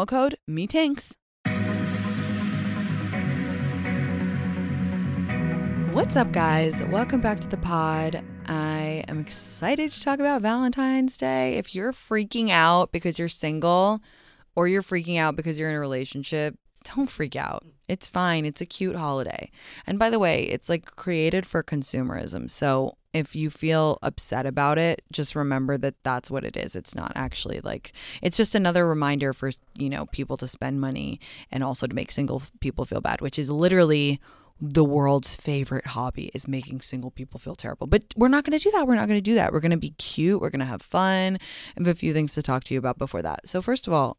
promo 0.00 0.06
code 0.06 0.36
METINKS. 0.48 1.14
What's 5.92 6.16
up, 6.16 6.32
guys? 6.32 6.84
Welcome 6.84 7.20
back 7.20 7.40
to 7.40 7.48
the 7.48 7.56
pod. 7.56 8.22
I 8.46 9.04
am 9.08 9.20
excited 9.20 9.90
to 9.90 10.00
talk 10.00 10.18
about 10.18 10.42
Valentine's 10.42 11.16
Day. 11.16 11.56
If 11.58 11.74
you're 11.74 11.92
freaking 11.92 12.50
out 12.50 12.92
because 12.92 13.18
you're 13.18 13.28
single 13.28 14.00
or 14.54 14.68
you're 14.68 14.82
freaking 14.82 15.18
out 15.18 15.36
because 15.36 15.58
you're 15.58 15.70
in 15.70 15.76
a 15.76 15.80
relationship, 15.80 16.56
don't 16.84 17.10
freak 17.10 17.36
out. 17.36 17.64
It's 17.88 18.06
fine. 18.06 18.44
It's 18.44 18.60
a 18.60 18.66
cute 18.66 18.96
holiday. 18.96 19.50
And 19.86 19.98
by 19.98 20.10
the 20.10 20.18
way, 20.18 20.44
it's 20.44 20.68
like 20.68 20.96
created 20.96 21.46
for 21.46 21.62
consumerism. 21.62 22.48
So 22.50 22.96
if 23.12 23.34
you 23.34 23.50
feel 23.50 23.98
upset 24.02 24.46
about 24.46 24.78
it, 24.78 25.02
just 25.10 25.34
remember 25.34 25.76
that 25.78 25.96
that's 26.04 26.30
what 26.30 26.44
it 26.44 26.56
is. 26.56 26.76
It's 26.76 26.94
not 26.94 27.12
actually 27.16 27.60
like 27.60 27.92
it's 28.22 28.36
just 28.36 28.54
another 28.54 28.86
reminder 28.86 29.32
for, 29.32 29.50
you 29.74 29.90
know, 29.90 30.06
people 30.06 30.36
to 30.36 30.46
spend 30.46 30.80
money 30.80 31.18
and 31.50 31.64
also 31.64 31.86
to 31.86 31.94
make 31.94 32.12
single 32.12 32.42
people 32.60 32.84
feel 32.84 33.00
bad, 33.00 33.20
which 33.20 33.38
is 33.38 33.50
literally 33.50 34.20
the 34.60 34.84
world's 34.84 35.34
favorite 35.34 35.88
hobby 35.88 36.30
is 36.34 36.46
making 36.46 36.82
single 36.82 37.10
people 37.10 37.40
feel 37.40 37.54
terrible. 37.54 37.86
But 37.86 38.04
we're 38.14 38.28
not 38.28 38.44
going 38.44 38.56
to 38.56 38.62
do 38.62 38.70
that. 38.72 38.86
We're 38.86 38.94
not 38.94 39.08
going 39.08 39.18
to 39.18 39.22
do 39.22 39.34
that. 39.34 39.52
We're 39.52 39.60
going 39.60 39.70
to 39.70 39.78
be 39.78 39.90
cute. 39.90 40.40
We're 40.40 40.50
going 40.50 40.60
to 40.60 40.66
have 40.66 40.82
fun. 40.82 41.38
I 41.76 41.80
have 41.80 41.86
a 41.86 41.94
few 41.94 42.12
things 42.12 42.34
to 42.34 42.42
talk 42.42 42.64
to 42.64 42.74
you 42.74 42.78
about 42.78 42.98
before 42.98 43.22
that. 43.22 43.48
So 43.48 43.62
first 43.62 43.86
of 43.86 43.92
all, 43.92 44.18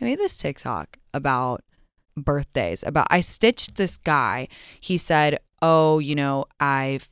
I 0.00 0.04
made 0.04 0.18
this 0.18 0.38
TikTok 0.38 0.98
about 1.12 1.62
birthdays. 2.16 2.82
About 2.82 3.06
I 3.10 3.20
stitched 3.20 3.76
this 3.76 3.96
guy. 3.96 4.48
He 4.80 4.96
said, 4.96 5.38
"Oh, 5.62 5.98
you 5.98 6.14
know, 6.14 6.46
I've 6.58 7.08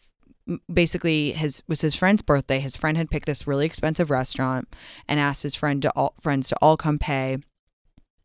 basically 0.73 1.33
his 1.33 1.63
was 1.69 1.81
his 1.81 1.95
friend's 1.95 2.23
birthday. 2.23 2.61
His 2.61 2.77
friend 2.77 2.97
had 2.97 3.11
picked 3.11 3.27
this 3.27 3.47
really 3.47 3.67
expensive 3.67 4.11
restaurant 4.11 4.69
and 5.07 5.21
asked 5.21 5.43
his 5.43 5.55
friend 5.55 5.83
to 5.83 5.91
all 5.95 6.15
friends 6.21 6.49
to 6.49 6.57
all 6.63 6.77
come 6.77 6.99
pay. 6.99 7.39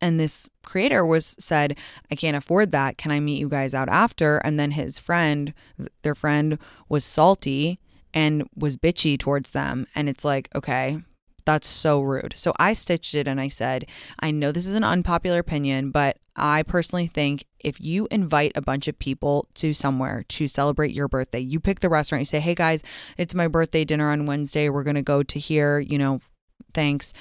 And 0.00 0.20
this 0.20 0.50
creator 0.62 1.06
was 1.06 1.34
said, 1.38 1.78
I 2.10 2.14
can't 2.14 2.36
afford 2.36 2.72
that. 2.72 2.98
Can 2.98 3.10
I 3.10 3.20
meet 3.20 3.40
you 3.40 3.48
guys 3.48 3.74
out 3.74 3.88
after? 3.88 4.36
And 4.38 4.60
then 4.60 4.72
his 4.72 4.98
friend, 4.98 5.54
their 6.02 6.14
friend 6.14 6.58
was 6.88 7.04
salty 7.04 7.78
and 8.12 8.46
was 8.54 8.76
bitchy 8.76 9.18
towards 9.18 9.52
them. 9.52 9.86
And 9.94 10.08
it's 10.08 10.24
like, 10.24 10.54
okay, 10.54 10.98
that's 11.44 11.68
so 11.68 12.00
rude. 12.00 12.34
So 12.36 12.52
I 12.58 12.72
stitched 12.72 13.14
it 13.14 13.28
and 13.28 13.40
I 13.40 13.48
said, 13.48 13.86
I 14.20 14.30
know 14.30 14.52
this 14.52 14.66
is 14.66 14.74
an 14.74 14.84
unpopular 14.84 15.38
opinion, 15.38 15.90
but 15.90 16.18
I 16.36 16.62
personally 16.62 17.06
think 17.06 17.44
if 17.60 17.80
you 17.80 18.08
invite 18.10 18.52
a 18.54 18.62
bunch 18.62 18.88
of 18.88 18.98
people 18.98 19.48
to 19.54 19.72
somewhere 19.72 20.24
to 20.28 20.48
celebrate 20.48 20.92
your 20.92 21.08
birthday, 21.08 21.40
you 21.40 21.60
pick 21.60 21.80
the 21.80 21.88
restaurant, 21.88 22.22
you 22.22 22.26
say, 22.26 22.40
hey 22.40 22.54
guys, 22.54 22.82
it's 23.16 23.34
my 23.34 23.46
birthday 23.46 23.84
dinner 23.84 24.10
on 24.10 24.26
Wednesday. 24.26 24.68
We're 24.68 24.82
going 24.82 24.96
to 24.96 25.02
go 25.02 25.22
to 25.22 25.38
here, 25.38 25.78
you 25.78 25.98
know, 25.98 26.20
thanks. 26.72 27.12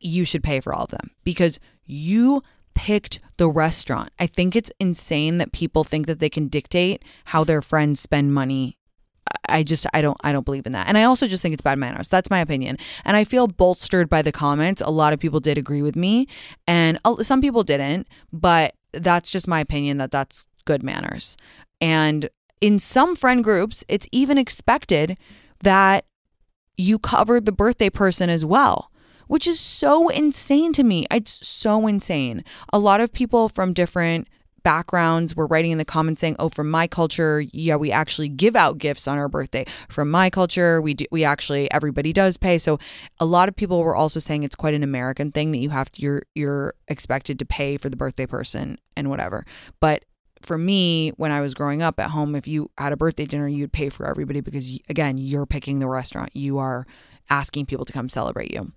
You 0.00 0.24
should 0.24 0.42
pay 0.42 0.60
for 0.60 0.74
all 0.74 0.84
of 0.84 0.90
them 0.90 1.12
because 1.24 1.58
you 1.86 2.42
picked 2.74 3.20
the 3.36 3.48
restaurant. 3.48 4.10
I 4.18 4.26
think 4.26 4.56
it's 4.56 4.72
insane 4.80 5.38
that 5.38 5.52
people 5.52 5.84
think 5.84 6.06
that 6.06 6.18
they 6.18 6.30
can 6.30 6.48
dictate 6.48 7.04
how 7.26 7.44
their 7.44 7.62
friends 7.62 8.00
spend 8.00 8.34
money 8.34 8.78
I 9.48 9.62
just 9.62 9.86
I 9.92 10.00
don't 10.00 10.16
I 10.22 10.32
don't 10.32 10.44
believe 10.44 10.66
in 10.66 10.72
that. 10.72 10.88
And 10.88 10.96
I 10.96 11.04
also 11.04 11.26
just 11.26 11.42
think 11.42 11.52
it's 11.52 11.62
bad 11.62 11.78
manners. 11.78 12.08
That's 12.08 12.30
my 12.30 12.40
opinion. 12.40 12.78
And 13.04 13.16
I 13.16 13.24
feel 13.24 13.46
bolstered 13.46 14.08
by 14.08 14.22
the 14.22 14.32
comments. 14.32 14.80
A 14.80 14.90
lot 14.90 15.12
of 15.12 15.20
people 15.20 15.40
did 15.40 15.58
agree 15.58 15.82
with 15.82 15.96
me 15.96 16.26
and 16.66 16.98
uh, 17.04 17.22
some 17.22 17.40
people 17.40 17.62
didn't, 17.62 18.08
but 18.32 18.74
that's 18.92 19.30
just 19.30 19.48
my 19.48 19.60
opinion 19.60 19.98
that 19.98 20.10
that's 20.10 20.46
good 20.64 20.82
manners. 20.82 21.36
And 21.80 22.28
in 22.60 22.78
some 22.78 23.16
friend 23.16 23.42
groups, 23.42 23.84
it's 23.88 24.06
even 24.12 24.38
expected 24.38 25.16
that 25.60 26.04
you 26.76 26.98
cover 26.98 27.40
the 27.40 27.52
birthday 27.52 27.90
person 27.90 28.30
as 28.30 28.44
well 28.44 28.90
which 29.28 29.46
is 29.46 29.58
so 29.58 30.10
insane 30.10 30.74
to 30.74 30.82
me. 30.82 31.06
It's 31.10 31.48
so 31.48 31.86
insane. 31.86 32.44
A 32.70 32.78
lot 32.78 33.00
of 33.00 33.14
people 33.14 33.48
from 33.48 33.72
different 33.72 34.28
backgrounds 34.62 35.34
were 35.34 35.46
writing 35.46 35.70
in 35.70 35.78
the 35.78 35.84
comments 35.84 36.20
saying, 36.20 36.36
"Oh, 36.38 36.48
from 36.48 36.70
my 36.70 36.86
culture, 36.86 37.44
yeah, 37.52 37.76
we 37.76 37.90
actually 37.90 38.28
give 38.28 38.56
out 38.56 38.78
gifts 38.78 39.08
on 39.08 39.18
our 39.18 39.28
birthday. 39.28 39.64
From 39.88 40.10
my 40.10 40.30
culture, 40.30 40.80
we 40.80 40.94
do 40.94 41.04
we 41.10 41.24
actually 41.24 41.70
everybody 41.72 42.12
does 42.12 42.36
pay." 42.36 42.58
So 42.58 42.78
a 43.20 43.26
lot 43.26 43.48
of 43.48 43.56
people 43.56 43.82
were 43.82 43.96
also 43.96 44.20
saying 44.20 44.42
it's 44.42 44.54
quite 44.54 44.74
an 44.74 44.82
American 44.82 45.32
thing 45.32 45.52
that 45.52 45.58
you 45.58 45.70
have 45.70 45.90
to 45.92 46.02
you're 46.02 46.22
you're 46.34 46.74
expected 46.88 47.38
to 47.38 47.44
pay 47.44 47.76
for 47.76 47.88
the 47.88 47.96
birthday 47.96 48.26
person 48.26 48.78
and 48.96 49.10
whatever. 49.10 49.44
But 49.80 50.04
for 50.42 50.58
me, 50.58 51.10
when 51.10 51.30
I 51.32 51.40
was 51.40 51.54
growing 51.54 51.82
up 51.82 51.98
at 52.00 52.10
home, 52.10 52.34
if 52.34 52.46
you 52.46 52.70
had 52.76 52.92
a 52.92 52.96
birthday 52.96 53.24
dinner, 53.24 53.48
you'd 53.48 53.72
pay 53.72 53.88
for 53.88 54.06
everybody 54.06 54.40
because 54.40 54.78
again, 54.88 55.18
you're 55.18 55.46
picking 55.46 55.78
the 55.78 55.88
restaurant. 55.88 56.30
You 56.34 56.58
are 56.58 56.86
asking 57.30 57.66
people 57.66 57.84
to 57.84 57.92
come 57.92 58.08
celebrate 58.08 58.52
you. 58.52 58.72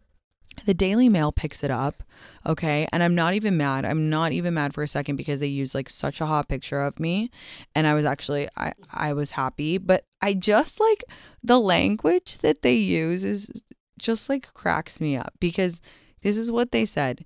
The 0.66 0.74
Daily 0.74 1.10
Mail 1.10 1.32
picks 1.32 1.64
it 1.64 1.72
up, 1.72 2.04
okay? 2.46 2.88
And 2.92 3.04
I'm 3.04 3.16
not 3.16 3.34
even 3.34 3.58
mad. 3.58 3.86
I'm 3.86 4.10
not 4.10 4.32
even 4.32 4.54
mad 4.54 4.74
for 4.74 4.84
a 4.84 4.88
second 4.88 5.16
because 5.16 5.40
they 5.40 5.48
use 5.48 5.76
like 5.76 5.90
such 5.90 6.22
a 6.22 6.26
hot 6.26 6.48
picture 6.48 6.82
of 6.82 7.00
me 7.00 7.30
and 7.74 7.86
I 7.86 7.94
was 7.94 8.06
actually 8.06 8.48
I 8.56 8.74
I 8.92 9.14
was 9.14 9.32
happy, 9.32 9.78
but 9.78 10.06
I 10.22 10.34
just 10.34 10.80
like 10.80 11.04
the 11.44 11.60
language 11.60 12.40
that 12.40 12.62
they 12.62 12.76
use 12.76 13.24
is 13.24 13.64
just 14.00 14.30
like 14.30 14.54
cracks 14.54 15.00
me 15.02 15.16
up 15.16 15.34
because 15.40 15.82
this 16.22 16.38
is 16.38 16.52
what 16.52 16.72
they 16.72 16.86
said. 16.86 17.26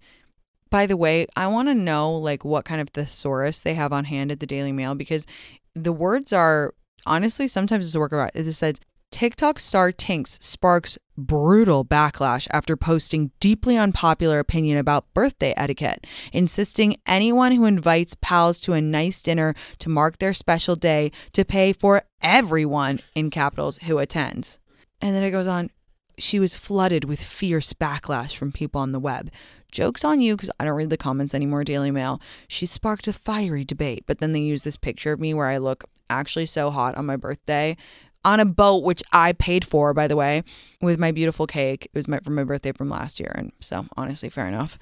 By 0.69 0.85
the 0.85 0.97
way, 0.97 1.25
I 1.35 1.47
want 1.47 1.67
to 1.67 1.73
know 1.73 2.11
like 2.11 2.45
what 2.45 2.65
kind 2.65 2.81
of 2.81 2.89
thesaurus 2.89 3.61
they 3.61 3.73
have 3.73 3.93
on 3.93 4.05
hand 4.05 4.31
at 4.31 4.39
the 4.39 4.45
Daily 4.45 4.71
Mail 4.71 4.95
because 4.95 5.25
the 5.73 5.93
words 5.93 6.33
are 6.33 6.73
honestly 7.05 7.47
sometimes 7.47 7.87
it's 7.87 7.95
a 7.95 7.99
work 7.99 8.11
of 8.11 8.19
art. 8.19 8.31
It 8.35 8.51
said 8.53 8.79
TikTok 9.11 9.59
star 9.59 9.91
Tinx 9.91 10.41
sparks 10.41 10.97
brutal 11.17 11.83
backlash 11.83 12.47
after 12.51 12.77
posting 12.77 13.31
deeply 13.39 13.75
unpopular 13.75 14.39
opinion 14.39 14.77
about 14.77 15.11
birthday 15.13 15.53
etiquette, 15.57 16.05
insisting 16.31 16.95
anyone 17.05 17.53
who 17.53 17.65
invites 17.65 18.15
pals 18.21 18.59
to 18.61 18.73
a 18.73 18.81
nice 18.81 19.21
dinner 19.21 19.55
to 19.79 19.89
mark 19.89 20.19
their 20.19 20.33
special 20.33 20.75
day 20.75 21.11
to 21.33 21.43
pay 21.43 21.73
for 21.73 22.03
everyone 22.21 22.99
in 23.15 23.29
capitals 23.29 23.77
who 23.79 23.97
attends. 23.97 24.59
And 25.01 25.15
then 25.15 25.23
it 25.23 25.31
goes 25.31 25.47
on, 25.47 25.71
she 26.17 26.39
was 26.39 26.55
flooded 26.55 27.05
with 27.05 27.21
fierce 27.21 27.73
backlash 27.73 28.35
from 28.35 28.51
people 28.51 28.79
on 28.79 28.91
the 28.91 28.99
web. 28.99 29.31
Joke's 29.71 30.03
on 30.03 30.19
you 30.19 30.35
because 30.35 30.51
I 30.59 30.65
don't 30.65 30.75
read 30.75 30.89
the 30.89 30.97
comments 30.97 31.33
anymore, 31.33 31.63
Daily 31.63 31.91
Mail. 31.91 32.21
She 32.47 32.65
sparked 32.65 33.07
a 33.07 33.13
fiery 33.13 33.63
debate, 33.63 34.03
but 34.07 34.19
then 34.19 34.33
they 34.33 34.39
use 34.39 34.63
this 34.63 34.77
picture 34.77 35.13
of 35.13 35.19
me 35.19 35.33
where 35.33 35.47
I 35.47 35.57
look 35.57 35.85
actually 36.09 36.47
so 36.47 36.71
hot 36.71 36.95
on 36.95 37.05
my 37.05 37.15
birthday 37.15 37.77
on 38.25 38.39
a 38.39 38.45
boat, 38.45 38.83
which 38.83 39.01
I 39.11 39.33
paid 39.33 39.65
for, 39.65 39.93
by 39.93 40.07
the 40.07 40.15
way, 40.15 40.43
with 40.81 40.97
my 40.97 41.11
beautiful 41.11 41.45
cake. 41.45 41.85
It 41.85 41.91
was 41.93 42.07
my, 42.07 42.19
for 42.19 42.31
my 42.31 42.43
birthday 42.43 42.71
from 42.71 42.89
last 42.89 43.19
year. 43.19 43.31
And 43.35 43.51
so, 43.59 43.85
honestly, 43.97 44.29
fair 44.29 44.47
enough. 44.47 44.79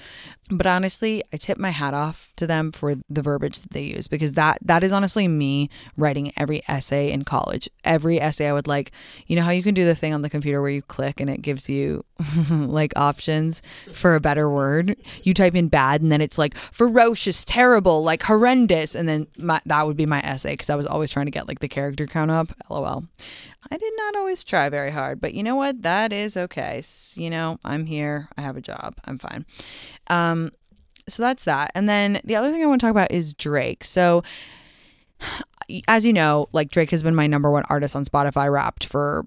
But 0.50 0.68
honestly, 0.68 1.24
I 1.34 1.38
tip 1.38 1.58
my 1.58 1.72
hat 1.72 1.94
off 1.94 2.32
to 2.36 2.46
them 2.46 2.72
for 2.72 2.96
the 3.10 3.22
verbiage 3.22 3.60
that 3.60 3.72
they 3.72 3.82
use 3.82 4.08
because 4.08 4.34
that 4.34 4.60
that 4.62 4.84
is 4.84 4.94
honestly 4.94 5.28
me 5.28 5.70
writing 5.96 6.32
every 6.38 6.62
essay 6.68 7.12
in 7.12 7.24
college. 7.24 7.70
Every 7.84 8.22
essay 8.22 8.48
I 8.48 8.54
would 8.54 8.68
like, 8.68 8.92
you 9.26 9.36
know 9.36 9.42
how 9.42 9.52
you 9.52 9.64
can 9.64 9.74
do 9.74 9.86
the 9.86 9.96
thing 9.96 10.14
on 10.14 10.22
the 10.22 10.30
computer 10.30 10.62
where 10.62 10.70
you 10.70 10.82
click 10.82 11.20
and 11.20 11.30
it 11.30 11.42
gives 11.42 11.70
you 11.70 12.06
like 12.52 12.94
options 12.96 13.62
for 13.92 14.16
a 14.16 14.20
better 14.20 14.50
word. 14.50 14.96
You 15.24 15.34
type 15.34 15.56
in 15.56 15.68
bad 15.68 16.02
and 16.02 16.12
then 16.12 16.22
it's 16.22 16.38
like 16.38 16.56
ferocious, 16.56 17.44
terrible, 17.44 18.04
like 18.04 18.24
horrendous. 18.24 18.96
And 18.96 19.10
then 19.10 19.28
my, 19.38 19.60
that 19.66 19.88
would 19.88 19.98
be 19.98 20.06
my 20.06 20.20
essay 20.20 20.54
because 20.54 20.70
I 20.70 20.76
was 20.76 20.86
always 20.86 21.10
trying 21.10 21.26
to 21.26 21.32
get 21.32 21.48
like 21.48 21.60
the 21.60 21.68
character 21.68 22.06
count 22.06 22.32
up. 22.32 22.52
LOL. 22.70 23.06
I 23.72 23.78
did 23.78 23.94
not 23.98 24.16
always 24.16 24.44
try 24.44 24.70
very 24.70 24.92
hard, 24.92 25.20
but 25.20 25.34
you 25.34 25.44
know 25.44 25.56
what? 25.56 25.82
That 25.82 26.14
is 26.14 26.38
okay. 26.38 26.82
You 27.16 27.30
know, 27.30 27.60
I'm 27.66 27.86
here. 27.86 28.30
I 28.38 28.42
have 28.42 28.58
a 28.58 28.62
job. 28.62 28.96
I'm 29.06 29.18
fine. 29.18 29.46
Um, 30.10 30.52
so 31.08 31.24
that's 31.24 31.44
that. 31.46 31.72
And 31.76 31.88
then 31.88 32.22
the 32.24 32.36
other 32.36 32.52
thing 32.52 32.64
I 32.64 32.66
want 32.66 32.82
to 32.82 32.86
talk 32.86 32.92
about 32.92 33.12
is 33.12 33.34
Drake. 33.34 33.84
So 33.84 34.24
as 35.88 36.06
you 36.06 36.14
know, 36.14 36.48
like 36.54 36.70
Drake 36.70 36.92
has 36.92 37.04
been 37.04 37.16
my 37.16 37.28
number 37.28 37.52
one 37.52 37.64
artist 37.70 37.96
on 37.96 38.06
Spotify 38.06 38.52
Wrapped 38.52 38.86
for 38.86 39.26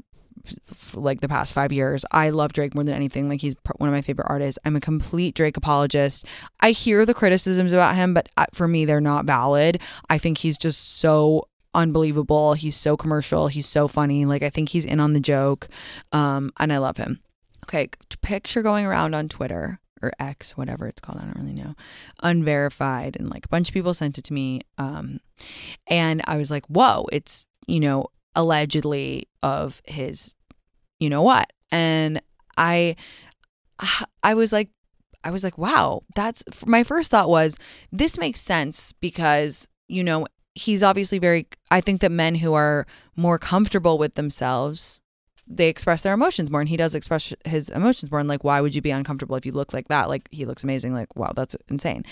like 0.94 1.20
the 1.20 1.28
past 1.28 1.52
five 1.52 1.72
years. 1.72 2.04
I 2.12 2.30
love 2.30 2.52
Drake 2.52 2.74
more 2.74 2.84
than 2.84 2.94
anything. 2.94 3.28
Like 3.28 3.40
he's 3.40 3.54
one 3.76 3.88
of 3.88 3.94
my 3.94 4.02
favorite 4.02 4.26
artists. 4.28 4.58
I'm 4.64 4.76
a 4.76 4.80
complete 4.80 5.34
Drake 5.34 5.56
apologist. 5.56 6.24
I 6.60 6.70
hear 6.70 7.04
the 7.04 7.14
criticisms 7.14 7.72
about 7.72 7.94
him, 7.94 8.14
but 8.14 8.28
uh, 8.36 8.46
for 8.52 8.66
me, 8.66 8.84
they're 8.84 9.00
not 9.00 9.26
valid. 9.26 9.80
I 10.08 10.18
think 10.18 10.38
he's 10.38 10.58
just 10.58 10.98
so 10.98 11.46
unbelievable. 11.74 12.54
He's 12.54 12.76
so 12.76 12.96
commercial. 12.96 13.48
He's 13.48 13.66
so 13.66 13.88
funny. 13.88 14.24
Like 14.24 14.42
I 14.42 14.50
think 14.50 14.70
he's 14.70 14.84
in 14.84 15.00
on 15.00 15.12
the 15.12 15.20
joke. 15.20 15.68
Um, 16.12 16.50
and 16.58 16.72
I 16.72 16.78
love 16.78 16.96
him. 16.96 17.20
Okay, 17.64 17.88
picture 18.22 18.62
going 18.62 18.84
around 18.84 19.14
on 19.14 19.28
Twitter 19.28 19.78
or 20.02 20.12
X, 20.18 20.56
whatever 20.56 20.86
it's 20.86 21.00
called. 21.00 21.18
I 21.20 21.24
don't 21.24 21.36
really 21.36 21.54
know. 21.54 21.74
Unverified, 22.22 23.16
and 23.18 23.30
like 23.30 23.46
a 23.46 23.48
bunch 23.48 23.68
of 23.68 23.74
people 23.74 23.94
sent 23.94 24.18
it 24.18 24.24
to 24.24 24.32
me. 24.32 24.62
Um, 24.78 25.20
and 25.86 26.22
I 26.26 26.36
was 26.36 26.50
like, 26.50 26.66
whoa, 26.66 27.06
it's 27.12 27.46
you 27.66 27.80
know 27.80 28.06
allegedly 28.34 29.28
of 29.42 29.82
his, 29.84 30.34
you 30.98 31.10
know 31.10 31.22
what, 31.22 31.52
and 31.70 32.20
I, 32.56 32.96
I 34.22 34.34
was 34.34 34.52
like. 34.52 34.70
I 35.22 35.30
was 35.30 35.44
like, 35.44 35.58
wow, 35.58 36.02
that's 36.14 36.42
my 36.64 36.82
first 36.82 37.10
thought 37.10 37.28
was 37.28 37.58
this 37.92 38.16
makes 38.16 38.40
sense 38.40 38.92
because, 38.92 39.68
you 39.86 40.02
know, 40.02 40.24
he's 40.54 40.82
obviously 40.82 41.18
very 41.18 41.46
I 41.70 41.80
think 41.80 42.00
that 42.00 42.12
men 42.12 42.36
who 42.36 42.54
are 42.54 42.86
more 43.16 43.38
comfortable 43.38 43.98
with 43.98 44.14
themselves 44.14 45.00
they 45.52 45.68
express 45.68 46.02
their 46.02 46.14
emotions 46.14 46.50
more 46.50 46.60
and 46.60 46.68
he 46.68 46.76
does 46.76 46.94
express 46.94 47.34
his 47.44 47.70
emotions 47.70 48.10
more 48.10 48.20
and 48.20 48.28
like 48.28 48.44
why 48.44 48.60
would 48.60 48.74
you 48.74 48.80
be 48.80 48.92
uncomfortable 48.92 49.34
if 49.34 49.44
you 49.44 49.50
look 49.50 49.72
like 49.72 49.88
that? 49.88 50.08
Like 50.08 50.28
he 50.30 50.46
looks 50.46 50.62
amazing 50.62 50.94
like 50.94 51.14
wow 51.16 51.32
that's 51.34 51.56
insane. 51.68 52.04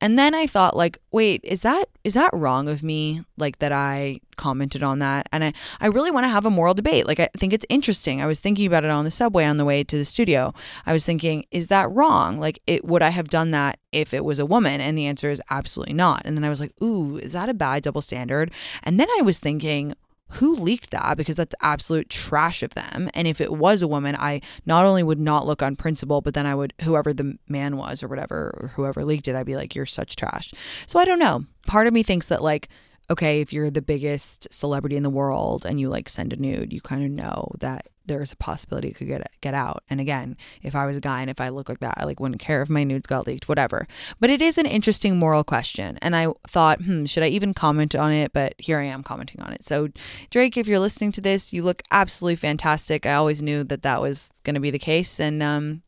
And 0.00 0.18
then 0.18 0.34
i 0.34 0.46
thought 0.46 0.76
like 0.76 0.98
wait 1.12 1.40
is 1.44 1.62
that 1.62 1.86
is 2.04 2.14
that 2.14 2.30
wrong 2.32 2.68
of 2.68 2.82
me 2.82 3.22
like 3.36 3.58
that 3.58 3.72
i 3.72 4.20
commented 4.36 4.82
on 4.82 4.98
that. 5.00 5.28
And 5.32 5.44
i 5.44 5.52
i 5.80 5.86
really 5.86 6.10
want 6.10 6.24
to 6.24 6.28
have 6.28 6.46
a 6.46 6.50
moral 6.50 6.74
debate. 6.74 7.06
Like 7.06 7.20
i 7.20 7.28
think 7.36 7.52
it's 7.52 7.66
interesting. 7.68 8.22
I 8.22 8.26
was 8.26 8.40
thinking 8.40 8.66
about 8.66 8.84
it 8.84 8.90
on 8.90 9.04
the 9.04 9.10
subway 9.10 9.44
on 9.44 9.56
the 9.56 9.64
way 9.64 9.84
to 9.84 9.96
the 9.96 10.04
studio. 10.04 10.52
I 10.84 10.92
was 10.92 11.04
thinking 11.04 11.44
is 11.50 11.68
that 11.68 11.90
wrong? 11.90 12.38
Like 12.38 12.60
it 12.66 12.84
would 12.84 13.02
i 13.02 13.10
have 13.10 13.28
done 13.28 13.50
that 13.52 13.78
if 13.92 14.12
it 14.12 14.24
was 14.24 14.38
a 14.38 14.46
woman? 14.46 14.80
And 14.80 14.96
the 14.96 15.06
answer 15.06 15.30
is 15.30 15.42
absolutely 15.50 15.94
not. 15.94 16.22
And 16.24 16.36
then 16.36 16.44
i 16.44 16.50
was 16.50 16.60
like 16.60 16.72
ooh 16.82 17.16
is 17.18 17.32
that 17.32 17.48
a 17.48 17.54
bad 17.54 17.82
double 17.82 18.02
standard? 18.02 18.50
And 18.82 18.98
then 19.00 19.08
i 19.18 19.22
was 19.22 19.38
thinking 19.38 19.94
who 20.30 20.56
leaked 20.56 20.90
that? 20.90 21.16
Because 21.16 21.36
that's 21.36 21.54
absolute 21.62 22.08
trash 22.08 22.64
of 22.64 22.74
them. 22.74 23.08
And 23.14 23.28
if 23.28 23.40
it 23.40 23.52
was 23.52 23.82
a 23.82 23.88
woman 23.88 24.16
i 24.18 24.40
not 24.64 24.84
only 24.84 25.02
would 25.02 25.20
not 25.20 25.46
look 25.46 25.62
on 25.62 25.76
principle 25.76 26.20
but 26.20 26.34
then 26.34 26.46
i 26.46 26.54
would 26.54 26.72
whoever 26.82 27.12
the 27.12 27.38
man 27.48 27.76
was 27.76 28.02
or 28.02 28.08
whatever 28.08 28.58
or 28.60 28.68
whoever 28.74 29.04
leaked 29.04 29.28
it 29.28 29.36
i'd 29.36 29.46
be 29.46 29.56
like 29.56 29.74
you're 29.74 29.86
such 29.86 30.16
trash. 30.16 30.52
So 30.86 30.98
i 30.98 31.04
don't 31.04 31.18
know. 31.18 31.44
Part 31.66 31.86
of 31.86 31.92
me 31.92 32.02
thinks 32.02 32.26
that 32.28 32.42
like 32.42 32.68
okay 33.10 33.40
if 33.40 33.52
you're 33.52 33.70
the 33.70 33.82
biggest 33.82 34.46
celebrity 34.52 34.96
in 34.96 35.02
the 35.02 35.10
world 35.10 35.64
and 35.64 35.78
you 35.80 35.88
like 35.88 36.08
send 36.08 36.32
a 36.32 36.36
nude 36.36 36.72
you 36.72 36.80
kind 36.80 37.04
of 37.04 37.10
know 37.10 37.50
that 37.58 37.86
there's 38.06 38.32
a 38.32 38.36
possibility 38.36 38.88
it 38.88 38.96
could 38.96 39.08
get 39.08 39.28
get 39.40 39.54
out. 39.54 39.82
And 39.90 40.00
again, 40.00 40.36
if 40.62 40.74
I 40.74 40.86
was 40.86 40.96
a 40.96 41.00
guy 41.00 41.20
and 41.20 41.30
if 41.30 41.40
I 41.40 41.48
look 41.48 41.68
like 41.68 41.80
that, 41.80 41.94
I 41.96 42.04
like 42.04 42.20
wouldn't 42.20 42.40
care 42.40 42.62
if 42.62 42.68
my 42.68 42.84
nudes 42.84 43.06
got 43.06 43.26
leaked, 43.26 43.48
whatever. 43.48 43.86
But 44.20 44.30
it 44.30 44.40
is 44.40 44.58
an 44.58 44.66
interesting 44.66 45.18
moral 45.18 45.44
question, 45.44 45.98
and 46.02 46.14
I 46.14 46.28
thought, 46.46 46.82
hmm, 46.82 47.04
should 47.04 47.22
I 47.22 47.28
even 47.28 47.54
comment 47.54 47.94
on 47.94 48.12
it? 48.12 48.32
But 48.32 48.54
here 48.58 48.78
I 48.78 48.84
am 48.84 49.02
commenting 49.02 49.40
on 49.42 49.52
it. 49.52 49.64
So, 49.64 49.88
Drake, 50.30 50.56
if 50.56 50.66
you're 50.66 50.78
listening 50.78 51.12
to 51.12 51.20
this, 51.20 51.52
you 51.52 51.62
look 51.62 51.82
absolutely 51.90 52.36
fantastic. 52.36 53.06
I 53.06 53.14
always 53.14 53.42
knew 53.42 53.64
that 53.64 53.82
that 53.82 54.00
was 54.00 54.30
going 54.44 54.54
to 54.54 54.60
be 54.60 54.70
the 54.70 54.78
case, 54.78 55.20
and 55.20 55.42
um, 55.42 55.82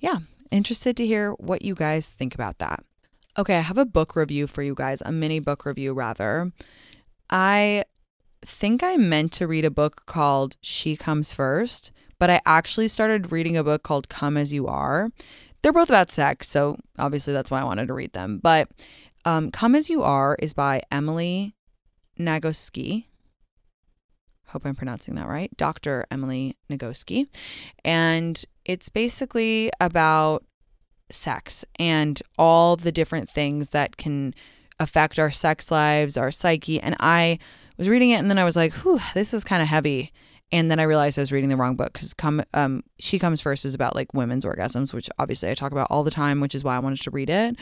yeah, 0.00 0.18
interested 0.50 0.96
to 0.96 1.06
hear 1.06 1.32
what 1.32 1.62
you 1.62 1.74
guys 1.74 2.10
think 2.10 2.34
about 2.34 2.58
that. 2.58 2.82
Okay, 3.38 3.56
I 3.56 3.60
have 3.60 3.78
a 3.78 3.84
book 3.84 4.16
review 4.16 4.48
for 4.48 4.64
you 4.64 4.74
guys, 4.74 5.00
a 5.06 5.12
mini 5.12 5.38
book 5.38 5.64
review 5.64 5.92
rather. 5.92 6.50
I 7.30 7.84
think 8.44 8.82
I 8.82 8.96
meant 8.96 9.30
to 9.34 9.46
read 9.46 9.64
a 9.64 9.70
book 9.70 10.06
called 10.06 10.56
She 10.60 10.96
Comes 10.96 11.32
First, 11.32 11.92
but 12.18 12.30
I 12.30 12.40
actually 12.44 12.88
started 12.88 13.30
reading 13.30 13.56
a 13.56 13.62
book 13.62 13.84
called 13.84 14.08
Come 14.08 14.36
As 14.36 14.52
You 14.52 14.66
Are. 14.66 15.10
They're 15.62 15.72
both 15.72 15.88
about 15.88 16.10
sex, 16.10 16.48
so 16.48 16.78
obviously 16.98 17.32
that's 17.32 17.48
why 17.48 17.60
I 17.60 17.64
wanted 17.64 17.86
to 17.86 17.94
read 17.94 18.12
them. 18.12 18.40
But 18.42 18.70
um, 19.24 19.52
Come 19.52 19.76
As 19.76 19.88
You 19.88 20.02
Are 20.02 20.36
is 20.40 20.52
by 20.52 20.82
Emily 20.90 21.54
Nagoski. 22.18 23.04
Hope 24.48 24.66
I'm 24.66 24.74
pronouncing 24.74 25.14
that 25.14 25.28
right. 25.28 25.56
Dr. 25.56 26.06
Emily 26.10 26.56
Nagoski. 26.68 27.28
And 27.84 28.42
it's 28.64 28.88
basically 28.88 29.70
about 29.80 30.44
sex 31.10 31.64
and 31.78 32.22
all 32.38 32.76
the 32.76 32.92
different 32.92 33.28
things 33.28 33.70
that 33.70 33.96
can 33.96 34.34
affect 34.80 35.18
our 35.18 35.30
sex 35.30 35.70
lives, 35.70 36.16
our 36.16 36.30
psyche. 36.30 36.80
And 36.80 36.96
I 37.00 37.38
was 37.76 37.88
reading 37.88 38.10
it 38.10 38.16
and 38.16 38.30
then 38.30 38.38
I 38.38 38.44
was 38.44 38.56
like, 38.56 38.72
whew, 38.74 39.00
this 39.14 39.34
is 39.34 39.44
kind 39.44 39.62
of 39.62 39.68
heavy. 39.68 40.12
And 40.50 40.70
then 40.70 40.80
I 40.80 40.84
realized 40.84 41.18
I 41.18 41.22
was 41.22 41.32
reading 41.32 41.50
the 41.50 41.56
wrong 41.56 41.76
book 41.76 41.92
because 41.92 42.14
come 42.14 42.42
um 42.54 42.82
she 42.98 43.18
comes 43.18 43.40
first 43.40 43.64
is 43.64 43.74
about 43.74 43.94
like 43.94 44.14
women's 44.14 44.44
orgasms, 44.44 44.94
which 44.94 45.10
obviously 45.18 45.50
I 45.50 45.54
talk 45.54 45.72
about 45.72 45.88
all 45.90 46.04
the 46.04 46.10
time, 46.10 46.40
which 46.40 46.54
is 46.54 46.64
why 46.64 46.76
I 46.76 46.78
wanted 46.78 47.02
to 47.02 47.10
read 47.10 47.28
it. 47.28 47.56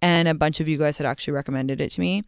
And 0.00 0.26
a 0.26 0.34
bunch 0.34 0.60
of 0.60 0.68
you 0.68 0.78
guys 0.78 0.98
had 0.98 1.06
actually 1.06 1.34
recommended 1.34 1.80
it 1.80 1.90
to 1.92 2.00
me. 2.00 2.24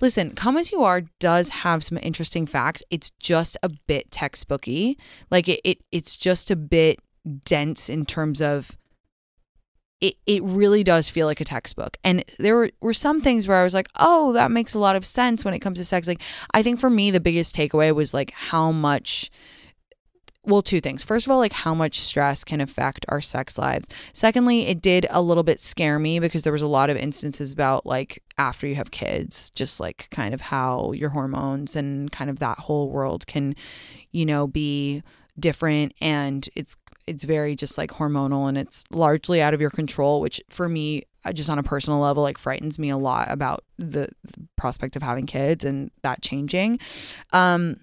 Listen, 0.00 0.32
Come 0.32 0.56
As 0.56 0.72
You 0.72 0.82
Are 0.82 1.02
does 1.20 1.50
have 1.50 1.84
some 1.84 1.98
interesting 2.02 2.46
facts. 2.46 2.82
It's 2.90 3.10
just 3.20 3.56
a 3.62 3.70
bit 3.86 4.10
textbooky. 4.10 4.96
Like 5.30 5.48
it, 5.48 5.60
it 5.64 5.78
it's 5.92 6.16
just 6.16 6.50
a 6.50 6.56
bit 6.56 6.98
dense 7.44 7.88
in 7.88 8.04
terms 8.04 8.42
of 8.42 8.76
it, 10.00 10.16
it 10.26 10.42
really 10.42 10.84
does 10.84 11.08
feel 11.08 11.26
like 11.26 11.40
a 11.40 11.44
textbook. 11.44 11.96
And 12.04 12.24
there 12.38 12.56
were, 12.56 12.70
were 12.80 12.94
some 12.94 13.20
things 13.20 13.48
where 13.48 13.56
I 13.58 13.64
was 13.64 13.74
like, 13.74 13.88
oh, 13.98 14.32
that 14.34 14.50
makes 14.50 14.74
a 14.74 14.78
lot 14.78 14.96
of 14.96 15.06
sense 15.06 15.44
when 15.44 15.54
it 15.54 15.60
comes 15.60 15.78
to 15.78 15.84
sex. 15.84 16.06
Like, 16.06 16.20
I 16.52 16.62
think 16.62 16.78
for 16.78 16.90
me, 16.90 17.10
the 17.10 17.20
biggest 17.20 17.56
takeaway 17.56 17.94
was 17.94 18.12
like 18.12 18.32
how 18.32 18.70
much 18.70 19.30
well, 20.46 20.62
two 20.62 20.80
things. 20.80 21.02
First 21.02 21.26
of 21.26 21.30
all, 21.30 21.38
like 21.38 21.52
how 21.52 21.74
much 21.74 21.98
stress 21.98 22.44
can 22.44 22.60
affect 22.60 23.06
our 23.08 23.20
sex 23.20 23.56
lives. 23.56 23.88
Secondly, 24.12 24.66
it 24.66 24.82
did 24.82 25.06
a 25.10 25.22
little 25.22 25.42
bit 25.42 25.60
scare 25.60 25.98
me 25.98 26.18
because 26.18 26.42
there 26.42 26.52
was 26.52 26.62
a 26.62 26.66
lot 26.66 26.90
of 26.90 26.96
instances 26.96 27.52
about 27.52 27.86
like 27.86 28.22
after 28.36 28.66
you 28.66 28.74
have 28.74 28.90
kids, 28.90 29.50
just 29.50 29.80
like 29.80 30.08
kind 30.10 30.34
of 30.34 30.42
how 30.42 30.92
your 30.92 31.10
hormones 31.10 31.76
and 31.76 32.12
kind 32.12 32.28
of 32.28 32.40
that 32.40 32.58
whole 32.58 32.90
world 32.90 33.26
can, 33.26 33.54
you 34.10 34.26
know, 34.26 34.46
be 34.46 35.02
different 35.38 35.92
and 36.00 36.48
it's 36.54 36.76
it's 37.06 37.24
very 37.24 37.54
just 37.54 37.78
like 37.78 37.90
hormonal 37.90 38.48
and 38.48 38.56
it's 38.56 38.84
largely 38.90 39.42
out 39.42 39.54
of 39.54 39.60
your 39.60 39.70
control, 39.70 40.20
which 40.20 40.40
for 40.48 40.68
me, 40.68 41.02
uh, 41.24 41.32
just 41.32 41.50
on 41.50 41.58
a 41.58 41.62
personal 41.62 41.98
level, 41.98 42.22
like 42.22 42.38
frightens 42.38 42.78
me 42.78 42.90
a 42.90 42.96
lot 42.96 43.30
about 43.30 43.64
the, 43.78 44.08
the 44.24 44.48
prospect 44.56 44.96
of 44.96 45.02
having 45.02 45.26
kids 45.26 45.64
and 45.64 45.90
that 46.02 46.22
changing. 46.22 46.78
Um, 47.32 47.76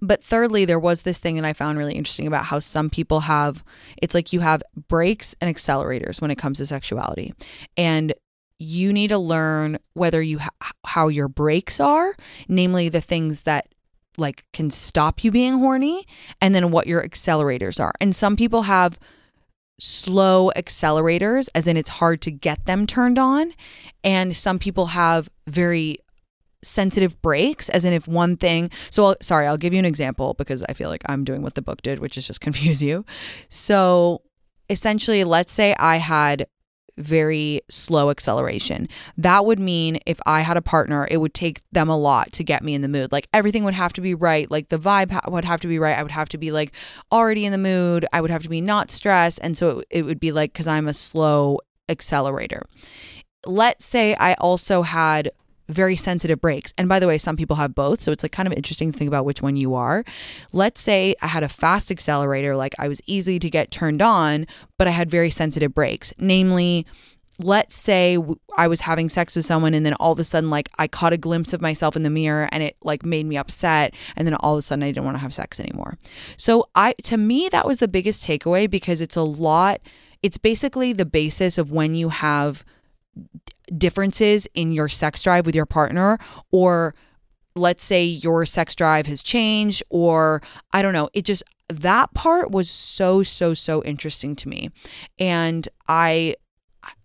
but 0.00 0.22
thirdly, 0.22 0.64
there 0.64 0.78
was 0.78 1.02
this 1.02 1.18
thing 1.18 1.36
that 1.36 1.44
I 1.44 1.52
found 1.52 1.78
really 1.78 1.94
interesting 1.94 2.26
about 2.26 2.44
how 2.44 2.58
some 2.60 2.88
people 2.88 3.20
have 3.20 3.64
it's 4.00 4.14
like 4.14 4.32
you 4.32 4.40
have 4.40 4.62
brakes 4.88 5.34
and 5.40 5.54
accelerators 5.54 6.20
when 6.20 6.30
it 6.30 6.38
comes 6.38 6.58
to 6.58 6.66
sexuality. 6.66 7.34
And 7.76 8.12
you 8.58 8.92
need 8.92 9.08
to 9.08 9.18
learn 9.18 9.78
whether 9.94 10.20
you 10.20 10.38
ha- 10.38 10.72
how 10.84 11.08
your 11.08 11.28
brakes 11.28 11.80
are, 11.80 12.14
namely 12.48 12.88
the 12.88 13.00
things 13.00 13.42
that 13.42 13.68
like 14.18 14.44
can 14.52 14.70
stop 14.70 15.24
you 15.24 15.30
being 15.30 15.58
horny 15.58 16.06
and 16.40 16.54
then 16.54 16.70
what 16.70 16.86
your 16.86 17.02
accelerators 17.02 17.80
are. 17.80 17.92
And 18.00 18.14
some 18.14 18.36
people 18.36 18.62
have 18.62 18.98
slow 19.78 20.50
accelerators 20.56 21.48
as 21.54 21.68
in 21.68 21.76
it's 21.76 21.90
hard 21.90 22.20
to 22.20 22.30
get 22.30 22.66
them 22.66 22.86
turned 22.86 23.18
on 23.18 23.52
and 24.02 24.36
some 24.36 24.58
people 24.58 24.86
have 24.86 25.28
very 25.46 25.96
sensitive 26.64 27.20
brakes 27.22 27.68
as 27.68 27.84
in 27.84 27.92
if 27.92 28.08
one 28.08 28.36
thing 28.36 28.68
so 28.90 29.04
I'll, 29.04 29.16
sorry 29.20 29.46
i'll 29.46 29.56
give 29.56 29.72
you 29.72 29.78
an 29.78 29.84
example 29.84 30.34
because 30.34 30.64
i 30.68 30.72
feel 30.72 30.88
like 30.88 31.02
i'm 31.06 31.22
doing 31.22 31.42
what 31.42 31.54
the 31.54 31.62
book 31.62 31.82
did 31.82 32.00
which 32.00 32.18
is 32.18 32.26
just 32.26 32.40
confuse 32.40 32.82
you 32.82 33.04
so 33.48 34.22
essentially 34.68 35.22
let's 35.22 35.52
say 35.52 35.76
i 35.78 35.98
had 35.98 36.48
very 36.98 37.60
slow 37.70 38.10
acceleration. 38.10 38.88
That 39.16 39.46
would 39.46 39.58
mean 39.58 40.00
if 40.06 40.18
I 40.26 40.40
had 40.40 40.56
a 40.56 40.62
partner, 40.62 41.06
it 41.10 41.18
would 41.18 41.34
take 41.34 41.60
them 41.72 41.88
a 41.88 41.96
lot 41.96 42.32
to 42.32 42.44
get 42.44 42.62
me 42.62 42.74
in 42.74 42.82
the 42.82 42.88
mood. 42.88 43.12
Like 43.12 43.28
everything 43.32 43.64
would 43.64 43.74
have 43.74 43.92
to 43.94 44.00
be 44.00 44.14
right. 44.14 44.50
Like 44.50 44.68
the 44.68 44.78
vibe 44.78 45.12
ha- 45.12 45.22
would 45.28 45.44
have 45.44 45.60
to 45.60 45.68
be 45.68 45.78
right. 45.78 45.96
I 45.96 46.02
would 46.02 46.12
have 46.12 46.28
to 46.30 46.38
be 46.38 46.50
like 46.50 46.72
already 47.10 47.44
in 47.44 47.52
the 47.52 47.58
mood. 47.58 48.06
I 48.12 48.20
would 48.20 48.30
have 48.30 48.42
to 48.42 48.48
be 48.48 48.60
not 48.60 48.90
stressed. 48.90 49.38
And 49.42 49.56
so 49.56 49.78
it, 49.78 49.86
it 49.90 50.02
would 50.02 50.20
be 50.20 50.32
like, 50.32 50.52
because 50.52 50.66
I'm 50.66 50.88
a 50.88 50.94
slow 50.94 51.60
accelerator. 51.88 52.62
Let's 53.46 53.84
say 53.84 54.14
I 54.14 54.34
also 54.34 54.82
had 54.82 55.30
very 55.68 55.96
sensitive 55.96 56.40
brakes. 56.40 56.72
And 56.78 56.88
by 56.88 56.98
the 56.98 57.06
way, 57.06 57.18
some 57.18 57.36
people 57.36 57.56
have 57.56 57.74
both. 57.74 58.00
So 58.00 58.12
it's 58.12 58.22
like 58.22 58.32
kind 58.32 58.46
of 58.46 58.54
interesting 58.54 58.90
to 58.92 58.98
think 58.98 59.08
about 59.08 59.24
which 59.24 59.42
one 59.42 59.56
you 59.56 59.74
are. 59.74 60.04
Let's 60.52 60.80
say 60.80 61.14
I 61.22 61.26
had 61.26 61.42
a 61.42 61.48
fast 61.48 61.90
accelerator, 61.90 62.56
like 62.56 62.74
I 62.78 62.88
was 62.88 63.00
easy 63.06 63.38
to 63.38 63.50
get 63.50 63.70
turned 63.70 64.02
on, 64.02 64.46
but 64.78 64.88
I 64.88 64.92
had 64.92 65.10
very 65.10 65.30
sensitive 65.30 65.74
brakes. 65.74 66.14
Namely, 66.18 66.86
let's 67.38 67.76
say 67.76 68.18
I 68.56 68.66
was 68.66 68.80
having 68.80 69.08
sex 69.08 69.36
with 69.36 69.44
someone 69.44 69.72
and 69.72 69.86
then 69.86 69.94
all 69.94 70.12
of 70.12 70.18
a 70.18 70.24
sudden 70.24 70.50
like 70.50 70.70
I 70.78 70.88
caught 70.88 71.12
a 71.12 71.16
glimpse 71.16 71.52
of 71.52 71.60
myself 71.60 71.94
in 71.94 72.02
the 72.02 72.10
mirror 72.10 72.48
and 72.50 72.62
it 72.62 72.76
like 72.82 73.04
made 73.04 73.26
me 73.26 73.36
upset 73.36 73.94
and 74.16 74.26
then 74.26 74.34
all 74.34 74.54
of 74.54 74.58
a 74.58 74.62
sudden 74.62 74.82
I 74.82 74.88
didn't 74.88 75.04
want 75.04 75.16
to 75.16 75.20
have 75.20 75.32
sex 75.32 75.60
anymore. 75.60 75.98
So 76.36 76.68
I 76.74 76.94
to 77.04 77.16
me 77.16 77.48
that 77.50 77.64
was 77.64 77.78
the 77.78 77.86
biggest 77.86 78.26
takeaway 78.26 78.68
because 78.68 79.00
it's 79.00 79.14
a 79.14 79.22
lot 79.22 79.80
it's 80.20 80.36
basically 80.36 80.92
the 80.92 81.06
basis 81.06 81.58
of 81.58 81.70
when 81.70 81.94
you 81.94 82.08
have 82.08 82.64
differences 83.76 84.46
in 84.54 84.72
your 84.72 84.88
sex 84.88 85.22
drive 85.22 85.46
with 85.46 85.54
your 85.54 85.66
partner 85.66 86.18
or 86.50 86.94
let's 87.54 87.84
say 87.84 88.04
your 88.04 88.46
sex 88.46 88.74
drive 88.74 89.06
has 89.06 89.22
changed 89.22 89.82
or 89.90 90.42
I 90.72 90.82
don't 90.82 90.92
know, 90.92 91.08
it 91.12 91.24
just 91.24 91.42
that 91.68 92.14
part 92.14 92.50
was 92.50 92.70
so 92.70 93.22
so 93.22 93.54
so 93.54 93.82
interesting 93.84 94.34
to 94.36 94.48
me. 94.48 94.70
And 95.18 95.68
I 95.86 96.34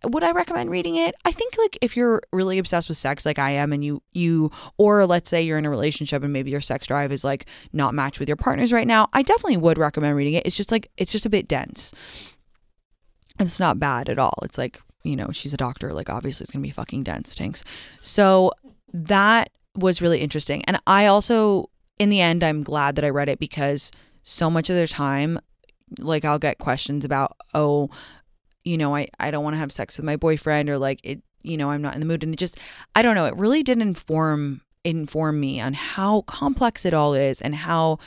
would 0.07 0.23
I 0.23 0.31
recommend 0.31 0.69
reading 0.69 0.95
it? 0.95 1.15
I 1.25 1.31
think 1.31 1.57
like 1.57 1.77
if 1.81 1.97
you're 1.97 2.21
really 2.31 2.57
obsessed 2.57 2.87
with 2.87 2.97
sex 2.97 3.25
like 3.25 3.39
I 3.39 3.51
am 3.51 3.73
and 3.73 3.83
you 3.83 4.01
you 4.11 4.51
or 4.77 5.05
let's 5.05 5.29
say 5.29 5.41
you're 5.41 5.57
in 5.57 5.65
a 5.65 5.69
relationship 5.69 6.23
and 6.23 6.31
maybe 6.31 6.51
your 6.51 6.61
sex 6.61 6.87
drive 6.87 7.11
is 7.11 7.23
like 7.23 7.45
not 7.73 7.93
matched 7.93 8.19
with 8.19 8.29
your 8.29 8.37
partners 8.37 8.71
right 8.71 8.87
now, 8.87 9.09
I 9.13 9.21
definitely 9.21 9.57
would 9.57 9.77
recommend 9.77 10.15
reading 10.15 10.35
it. 10.35 10.45
It's 10.45 10.57
just 10.57 10.71
like 10.71 10.89
it's 10.97 11.11
just 11.11 11.25
a 11.25 11.29
bit 11.29 11.47
dense. 11.47 11.93
It's 13.39 13.59
not 13.59 13.79
bad 13.79 14.09
at 14.09 14.19
all. 14.19 14.37
It's 14.43 14.57
like 14.57 14.79
you 15.03 15.15
know, 15.15 15.31
she's 15.31 15.53
a 15.53 15.57
doctor. 15.57 15.93
Like, 15.93 16.09
obviously, 16.09 16.43
it's 16.43 16.51
going 16.51 16.63
to 16.63 16.67
be 16.67 16.71
fucking 16.71 17.03
dense, 17.03 17.35
tanks. 17.35 17.63
So 18.01 18.51
that 18.93 19.49
was 19.75 20.01
really 20.01 20.19
interesting. 20.19 20.63
And 20.65 20.79
I 20.87 21.05
also, 21.05 21.69
in 21.99 22.09
the 22.09 22.21
end, 22.21 22.43
I'm 22.43 22.63
glad 22.63 22.95
that 22.95 23.05
I 23.05 23.09
read 23.09 23.29
it 23.29 23.39
because 23.39 23.91
so 24.23 24.49
much 24.49 24.69
of 24.69 24.75
their 24.75 24.87
time, 24.87 25.39
like, 25.99 26.25
I'll 26.25 26.39
get 26.39 26.57
questions 26.57 27.03
about, 27.03 27.35
oh, 27.53 27.89
you 28.63 28.77
know, 28.77 28.95
I, 28.95 29.07
I 29.19 29.31
don't 29.31 29.43
want 29.43 29.55
to 29.55 29.59
have 29.59 29.71
sex 29.71 29.97
with 29.97 30.05
my 30.05 30.15
boyfriend 30.15 30.69
or 30.69 30.77
like 30.77 30.99
it, 31.03 31.21
you 31.43 31.57
know, 31.57 31.69
I'm 31.69 31.81
not 31.81 31.95
in 31.95 31.99
the 31.99 32.05
mood. 32.05 32.23
And 32.23 32.33
it 32.33 32.37
just, 32.37 32.57
I 32.95 33.01
don't 33.01 33.15
know, 33.15 33.25
it 33.25 33.35
really 33.35 33.63
did 33.63 33.81
inform 33.81 34.61
inform 34.85 35.39
me 35.39 35.61
on 35.61 35.73
how 35.73 36.21
complex 36.23 36.85
it 36.85 36.93
all 36.93 37.13
is 37.13 37.39
and 37.39 37.55
how 37.55 37.97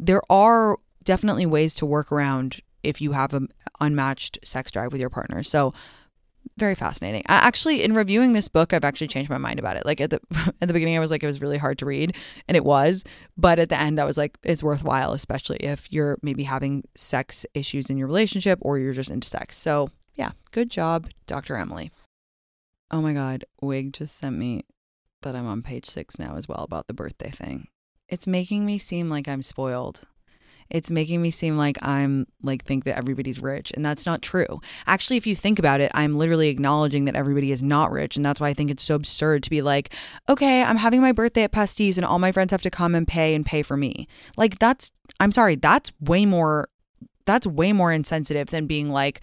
there 0.00 0.22
are 0.28 0.76
definitely 1.04 1.46
ways 1.46 1.76
to 1.76 1.86
work 1.86 2.10
around 2.10 2.60
if 2.82 3.00
you 3.00 3.12
have 3.12 3.32
an 3.34 3.48
unmatched 3.80 4.38
sex 4.44 4.72
drive 4.72 4.90
with 4.90 5.00
your 5.00 5.10
partner. 5.10 5.42
So 5.44 5.72
very 6.56 6.74
fascinating. 6.74 7.22
I 7.26 7.36
actually, 7.36 7.82
in 7.82 7.94
reviewing 7.94 8.32
this 8.32 8.48
book, 8.48 8.72
I've 8.72 8.84
actually 8.84 9.08
changed 9.08 9.30
my 9.30 9.38
mind 9.38 9.58
about 9.58 9.76
it. 9.76 9.84
Like 9.84 10.00
at 10.00 10.10
the 10.10 10.20
at 10.60 10.68
the 10.68 10.72
beginning, 10.72 10.96
I 10.96 11.00
was 11.00 11.10
like, 11.10 11.22
it 11.22 11.26
was 11.26 11.40
really 11.40 11.58
hard 11.58 11.78
to 11.78 11.86
read, 11.86 12.16
and 12.48 12.56
it 12.56 12.64
was. 12.64 13.04
But 13.36 13.58
at 13.58 13.68
the 13.68 13.80
end, 13.80 14.00
I 14.00 14.04
was 14.04 14.16
like, 14.16 14.38
it's 14.42 14.62
worthwhile, 14.62 15.12
especially 15.12 15.58
if 15.58 15.92
you're 15.92 16.18
maybe 16.22 16.44
having 16.44 16.84
sex 16.94 17.46
issues 17.54 17.90
in 17.90 17.98
your 17.98 18.06
relationship 18.06 18.58
or 18.62 18.78
you're 18.78 18.92
just 18.92 19.10
into 19.10 19.28
sex. 19.28 19.56
So 19.56 19.90
yeah, 20.14 20.32
good 20.52 20.70
job, 20.70 21.08
Dr. 21.26 21.56
Emily. 21.56 21.90
Oh 22.90 23.00
my 23.00 23.12
God, 23.12 23.44
Wig 23.60 23.92
just 23.92 24.16
sent 24.16 24.38
me 24.38 24.64
that 25.22 25.34
I'm 25.34 25.46
on 25.46 25.62
page 25.62 25.86
six 25.86 26.18
now 26.18 26.36
as 26.36 26.46
well 26.46 26.62
about 26.62 26.86
the 26.86 26.94
birthday 26.94 27.30
thing. 27.30 27.68
It's 28.08 28.26
making 28.26 28.66
me 28.66 28.78
seem 28.78 29.08
like 29.08 29.26
I'm 29.26 29.42
spoiled 29.42 30.04
it's 30.74 30.90
making 30.90 31.22
me 31.22 31.30
seem 31.30 31.56
like 31.56 31.78
I'm 31.86 32.26
like 32.42 32.64
think 32.64 32.82
that 32.84 32.98
everybody's 32.98 33.40
rich 33.40 33.70
and 33.76 33.86
that's 33.86 34.04
not 34.04 34.22
true. 34.22 34.60
Actually, 34.88 35.18
if 35.18 35.26
you 35.26 35.36
think 35.36 35.60
about 35.60 35.80
it, 35.80 35.92
I'm 35.94 36.16
literally 36.16 36.48
acknowledging 36.48 37.04
that 37.04 37.14
everybody 37.14 37.52
is 37.52 37.62
not 37.62 37.92
rich 37.92 38.16
and 38.16 38.26
that's 38.26 38.40
why 38.40 38.48
I 38.48 38.54
think 38.54 38.72
it's 38.72 38.82
so 38.82 38.96
absurd 38.96 39.44
to 39.44 39.50
be 39.50 39.62
like, 39.62 39.94
"Okay, 40.28 40.64
I'm 40.64 40.78
having 40.78 41.00
my 41.00 41.12
birthday 41.12 41.44
at 41.44 41.52
Pastis 41.52 41.96
and 41.96 42.04
all 42.04 42.18
my 42.18 42.32
friends 42.32 42.50
have 42.50 42.62
to 42.62 42.70
come 42.70 42.96
and 42.96 43.06
pay 43.06 43.36
and 43.36 43.46
pay 43.46 43.62
for 43.62 43.76
me." 43.76 44.08
Like 44.36 44.58
that's 44.58 44.90
I'm 45.20 45.30
sorry, 45.30 45.54
that's 45.54 45.92
way 46.00 46.26
more 46.26 46.68
that's 47.24 47.46
way 47.46 47.72
more 47.72 47.92
insensitive 47.92 48.48
than 48.48 48.66
being 48.66 48.90
like, 48.90 49.20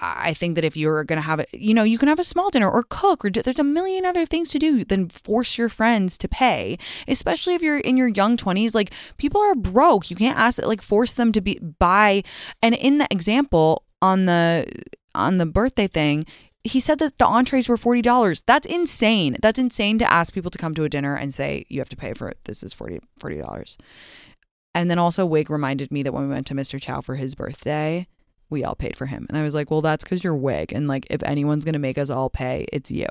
I 0.00 0.32
think 0.32 0.54
that 0.54 0.64
if 0.64 0.76
you're 0.76 1.02
going 1.04 1.16
to 1.16 1.26
have 1.26 1.40
it, 1.40 1.48
you 1.52 1.74
know, 1.74 1.82
you 1.82 1.98
can 1.98 2.08
have 2.08 2.20
a 2.20 2.24
small 2.24 2.50
dinner 2.50 2.70
or 2.70 2.84
cook 2.88 3.24
or 3.24 3.30
do, 3.30 3.42
there's 3.42 3.58
a 3.58 3.64
million 3.64 4.06
other 4.06 4.24
things 4.26 4.48
to 4.50 4.58
do 4.58 4.84
than 4.84 5.08
force 5.08 5.58
your 5.58 5.68
friends 5.68 6.16
to 6.18 6.28
pay, 6.28 6.78
especially 7.08 7.54
if 7.54 7.62
you're 7.62 7.78
in 7.78 7.96
your 7.96 8.08
young 8.08 8.36
20s. 8.36 8.74
Like 8.74 8.92
people 9.16 9.40
are 9.40 9.56
broke. 9.56 10.10
You 10.10 10.16
can't 10.16 10.38
ask 10.38 10.58
it, 10.58 10.66
like 10.66 10.82
force 10.82 11.12
them 11.12 11.32
to 11.32 11.40
be 11.40 11.58
buy. 11.58 12.22
And 12.62 12.74
in 12.74 12.98
the 12.98 13.08
example 13.10 13.84
on 14.00 14.26
the 14.26 14.66
on 15.14 15.38
the 15.38 15.46
birthday 15.46 15.88
thing, 15.88 16.24
he 16.62 16.78
said 16.78 16.98
that 17.00 17.18
the 17.18 17.26
entrees 17.26 17.68
were 17.68 17.76
$40. 17.76 18.42
That's 18.46 18.66
insane. 18.66 19.36
That's 19.40 19.58
insane 19.58 19.98
to 19.98 20.12
ask 20.12 20.32
people 20.32 20.50
to 20.50 20.58
come 20.58 20.74
to 20.74 20.84
a 20.84 20.88
dinner 20.88 21.16
and 21.16 21.34
say 21.34 21.64
you 21.68 21.80
have 21.80 21.88
to 21.88 21.96
pay 21.96 22.12
for 22.12 22.28
it. 22.28 22.38
This 22.44 22.62
is 22.62 22.72
40 22.72 23.00
$40. 23.20 23.76
And 24.74 24.90
then 24.90 24.98
also 24.98 25.26
Wig 25.26 25.50
reminded 25.50 25.90
me 25.90 26.04
that 26.04 26.12
when 26.12 26.28
we 26.28 26.34
went 26.34 26.46
to 26.48 26.54
Mr. 26.54 26.80
Chow 26.80 27.00
for 27.00 27.16
his 27.16 27.34
birthday, 27.34 28.06
we 28.50 28.64
all 28.64 28.74
paid 28.74 28.96
for 28.96 29.06
him. 29.06 29.26
And 29.28 29.36
I 29.36 29.42
was 29.42 29.54
like, 29.54 29.70
well, 29.70 29.80
that's 29.80 30.04
because 30.04 30.24
you're 30.24 30.34
wig. 30.34 30.72
And 30.72 30.88
like, 30.88 31.06
if 31.10 31.22
anyone's 31.22 31.64
going 31.64 31.74
to 31.74 31.78
make 31.78 31.98
us 31.98 32.10
all 32.10 32.30
pay, 32.30 32.66
it's 32.72 32.90
you. 32.90 33.06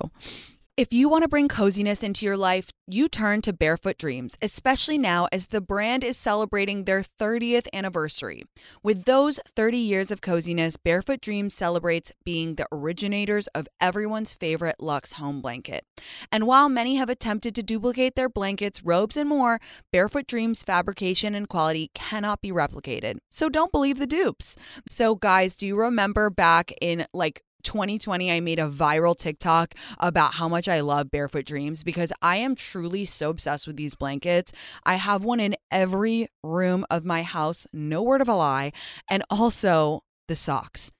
If 0.77 0.93
you 0.93 1.09
want 1.09 1.23
to 1.23 1.27
bring 1.27 1.47
coziness 1.47 2.03
into 2.03 2.23
your 2.23 2.37
life, 2.37 2.69
you 2.85 3.09
turn 3.09 3.41
to 3.41 3.51
Barefoot 3.51 3.97
Dreams, 3.97 4.37
especially 4.43 4.99
now 4.99 5.27
as 5.31 5.47
the 5.47 5.59
brand 5.59 6.03
is 6.03 6.17
celebrating 6.17 6.83
their 6.83 7.01
30th 7.01 7.67
anniversary. 7.73 8.43
With 8.83 9.05
those 9.05 9.39
30 9.55 9.75
years 9.75 10.11
of 10.11 10.21
coziness, 10.21 10.77
Barefoot 10.77 11.19
Dreams 11.19 11.55
celebrates 11.55 12.11
being 12.23 12.55
the 12.55 12.67
originators 12.71 13.47
of 13.55 13.67
everyone's 13.81 14.31
favorite 14.31 14.75
Luxe 14.79 15.13
home 15.13 15.41
blanket. 15.41 15.83
And 16.31 16.45
while 16.45 16.69
many 16.69 16.97
have 16.97 17.09
attempted 17.09 17.55
to 17.55 17.63
duplicate 17.63 18.13
their 18.13 18.29
blankets, 18.29 18.83
robes, 18.83 19.17
and 19.17 19.27
more, 19.27 19.59
Barefoot 19.91 20.27
Dreams 20.27 20.61
fabrication 20.61 21.33
and 21.33 21.49
quality 21.49 21.89
cannot 21.95 22.39
be 22.39 22.51
replicated. 22.51 23.17
So 23.31 23.49
don't 23.49 23.71
believe 23.71 23.97
the 23.97 24.05
dupes. 24.05 24.55
So, 24.87 25.15
guys, 25.15 25.55
do 25.55 25.65
you 25.65 25.75
remember 25.75 26.29
back 26.29 26.71
in 26.79 27.07
like 27.15 27.41
2020, 27.67 28.31
I 28.31 28.39
made 28.39 28.59
a 28.59 28.69
viral 28.69 29.15
TikTok 29.15 29.75
about 29.99 30.35
how 30.35 30.47
much 30.47 30.69
I 30.69 30.79
love 30.79 31.11
Barefoot 31.11 31.45
Dreams 31.45 31.83
because 31.83 32.13
I 32.21 32.37
am 32.37 32.55
truly 32.55 33.03
so 33.03 33.29
obsessed 33.29 33.67
with 33.67 33.75
these 33.75 33.93
blankets. 33.93 34.53
I 34.85 34.95
have 34.95 35.25
one 35.25 35.41
in 35.41 35.57
every 35.69 36.29
room 36.41 36.85
of 36.89 37.03
my 37.03 37.23
house, 37.23 37.67
no 37.73 38.01
word 38.01 38.21
of 38.21 38.29
a 38.29 38.35
lie, 38.35 38.71
and 39.09 39.21
also 39.29 40.03
the 40.29 40.35
socks. 40.35 40.93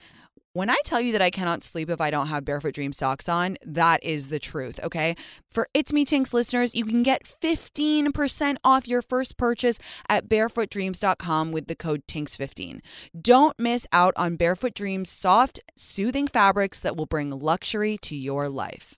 When 0.58 0.72
I 0.72 0.78
tell 0.84 1.00
you 1.00 1.12
that 1.12 1.22
I 1.22 1.30
cannot 1.30 1.64
sleep 1.64 1.88
if 1.88 2.02
I 2.02 2.10
don't 2.10 2.30
have 2.30 2.44
Barefoot 2.44 2.74
Dream 2.74 2.92
socks 2.92 3.30
on, 3.30 3.58
that 3.64 4.04
is 4.04 4.30
the 4.30 4.40
truth, 4.40 4.80
okay? 4.84 5.16
For 5.52 5.70
It's 5.76 5.94
Me 5.94 6.04
Tinx 6.04 6.34
listeners, 6.34 6.74
you 6.74 6.84
can 6.84 7.04
get 7.04 7.26
15% 7.26 8.58
off 8.64 8.88
your 8.88 9.04
first 9.04 9.38
purchase 9.38 9.78
at 10.10 10.28
barefootdreams.com 10.28 11.52
with 11.52 11.68
the 11.68 11.76
code 11.76 12.08
TINX15. 12.08 12.80
Don't 13.22 13.60
miss 13.60 13.86
out 13.94 14.16
on 14.18 14.36
Barefoot 14.36 14.74
Dreams 14.74 15.12
soft, 15.12 15.60
soothing 15.76 16.26
fabrics 16.26 16.80
that 16.80 16.98
will 16.98 17.06
bring 17.06 17.30
luxury 17.30 17.96
to 18.00 18.16
your 18.16 18.50
life. 18.50 18.98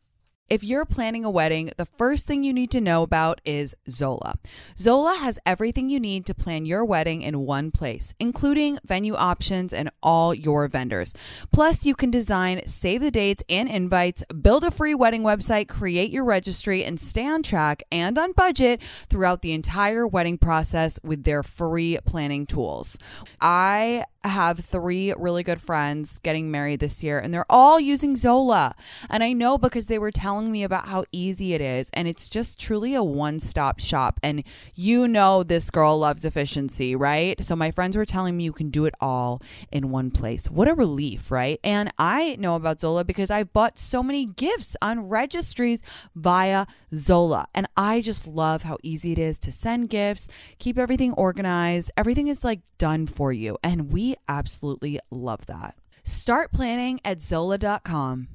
If 0.49 0.65
you're 0.65 0.83
planning 0.83 1.23
a 1.23 1.29
wedding, 1.29 1.71
the 1.77 1.85
first 1.85 2.27
thing 2.27 2.43
you 2.43 2.51
need 2.51 2.71
to 2.71 2.81
know 2.81 3.03
about 3.03 3.39
is 3.45 3.73
Zola. 3.89 4.35
Zola 4.77 5.15
has 5.15 5.39
everything 5.45 5.89
you 5.89 5.97
need 5.97 6.25
to 6.25 6.33
plan 6.33 6.65
your 6.65 6.83
wedding 6.83 7.21
in 7.21 7.45
one 7.45 7.71
place, 7.71 8.13
including 8.19 8.77
venue 8.83 9.15
options 9.15 9.71
and 9.71 9.89
all 10.03 10.33
your 10.33 10.67
vendors. 10.67 11.13
Plus, 11.53 11.85
you 11.85 11.95
can 11.95 12.11
design 12.11 12.67
save 12.67 12.99
the 12.99 13.11
dates 13.11 13.43
and 13.47 13.69
invites, 13.69 14.23
build 14.41 14.65
a 14.65 14.71
free 14.71 14.93
wedding 14.93 15.23
website, 15.23 15.69
create 15.69 16.11
your 16.11 16.25
registry, 16.25 16.83
and 16.83 16.99
stay 16.99 17.25
on 17.25 17.43
track 17.43 17.83
and 17.89 18.17
on 18.17 18.33
budget 18.33 18.81
throughout 19.09 19.41
the 19.41 19.53
entire 19.53 20.05
wedding 20.05 20.37
process 20.37 20.99
with 21.01 21.23
their 21.23 21.43
free 21.43 21.97
planning 22.05 22.45
tools. 22.45 22.97
I 23.39 24.03
have 24.23 24.59
three 24.59 25.13
really 25.17 25.43
good 25.43 25.61
friends 25.61 26.19
getting 26.19 26.51
married 26.51 26.79
this 26.79 27.03
year, 27.03 27.19
and 27.19 27.33
they're 27.33 27.49
all 27.49 27.79
using 27.79 28.15
Zola. 28.15 28.75
And 29.09 29.23
I 29.23 29.33
know 29.33 29.57
because 29.57 29.87
they 29.87 29.97
were 29.97 30.11
telling 30.11 30.40
me 30.49 30.63
about 30.63 30.87
how 30.87 31.05
easy 31.11 31.53
it 31.53 31.61
is, 31.61 31.89
and 31.93 32.07
it's 32.07 32.29
just 32.29 32.59
truly 32.59 32.95
a 32.95 33.03
one 33.03 33.39
stop 33.39 33.79
shop. 33.79 34.19
And 34.23 34.43
you 34.73 35.07
know, 35.07 35.43
this 35.43 35.69
girl 35.69 35.99
loves 35.99 36.23
efficiency, 36.23 36.95
right? 36.95 37.43
So 37.43 37.55
my 37.55 37.71
friends 37.71 37.97
were 37.97 38.05
telling 38.05 38.37
me 38.37 38.45
you 38.45 38.53
can 38.53 38.69
do 38.69 38.85
it 38.85 38.95
all 39.01 39.41
in 39.71 39.91
one 39.91 40.09
place. 40.09 40.49
What 40.49 40.67
a 40.67 40.73
relief, 40.73 41.29
right? 41.29 41.59
And 41.63 41.91
I 41.97 42.37
know 42.39 42.55
about 42.55 42.81
Zola 42.81 43.03
because 43.03 43.29
I 43.29 43.43
bought 43.43 43.77
so 43.77 44.01
many 44.01 44.25
gifts 44.25 44.77
on 44.81 45.09
registries 45.09 45.81
via 46.15 46.65
Zola. 46.95 47.47
And 47.53 47.67
I 47.75 48.01
just 48.01 48.27
love 48.27 48.63
how 48.63 48.77
easy 48.83 49.11
it 49.11 49.19
is 49.19 49.37
to 49.39 49.51
send 49.51 49.89
gifts, 49.89 50.27
keep 50.59 50.77
everything 50.77 51.13
organized. 51.13 51.91
Everything 51.97 52.27
is 52.27 52.43
like 52.43 52.61
done 52.77 53.07
for 53.07 53.33
you. 53.33 53.57
And 53.63 53.91
we 53.91 54.15
absolutely 54.27 54.99
love 55.09 55.45
that. 55.47 55.75
Start 56.03 56.51
planning 56.51 56.99
at 57.05 57.21
Zola.com. 57.21 58.27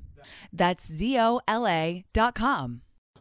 That's 0.53 0.87
Z 0.87 1.19
O 1.19 1.41
L 1.47 1.67
A.com. 1.67 2.83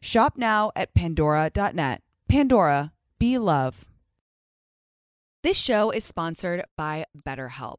Shop 0.00 0.34
now 0.36 0.70
at 0.74 0.94
pandora.net. 0.94 2.02
Pandora, 2.28 2.92
be 3.18 3.38
love. 3.38 3.86
This 5.42 5.58
show 5.58 5.90
is 5.90 6.04
sponsored 6.04 6.64
by 6.76 7.04
BetterHelp. 7.26 7.78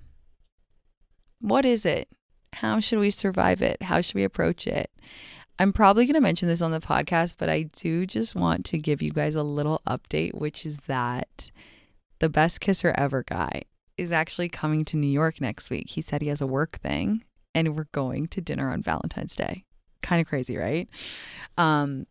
What 1.41 1.65
is 1.65 1.85
it? 1.85 2.07
How 2.53 2.79
should 2.79 2.99
we 2.99 3.09
survive 3.09 3.61
it? 3.61 3.83
How 3.83 4.01
should 4.01 4.15
we 4.15 4.23
approach 4.23 4.67
it? 4.67 4.91
I'm 5.59 5.73
probably 5.73 6.05
going 6.05 6.15
to 6.15 6.21
mention 6.21 6.47
this 6.47 6.61
on 6.61 6.71
the 6.71 6.79
podcast, 6.79 7.35
but 7.37 7.49
I 7.49 7.63
do 7.63 8.05
just 8.05 8.35
want 8.35 8.65
to 8.65 8.77
give 8.77 9.01
you 9.01 9.11
guys 9.11 9.35
a 9.35 9.43
little 9.43 9.81
update, 9.87 10.33
which 10.33 10.65
is 10.65 10.77
that 10.87 11.51
the 12.19 12.29
best 12.29 12.61
kisser 12.61 12.93
ever 12.97 13.23
guy 13.23 13.63
is 13.97 14.11
actually 14.11 14.49
coming 14.49 14.85
to 14.85 14.97
New 14.97 15.07
York 15.07 15.41
next 15.41 15.69
week. 15.69 15.89
He 15.89 16.01
said 16.01 16.21
he 16.21 16.29
has 16.29 16.41
a 16.41 16.47
work 16.47 16.79
thing 16.79 17.23
and 17.53 17.75
we're 17.75 17.87
going 17.91 18.27
to 18.29 18.41
dinner 18.41 18.71
on 18.71 18.81
Valentine's 18.81 19.35
Day. 19.35 19.65
Kind 20.01 20.21
of 20.21 20.27
crazy, 20.27 20.57
right? 20.57 20.87
Um, 21.57 22.07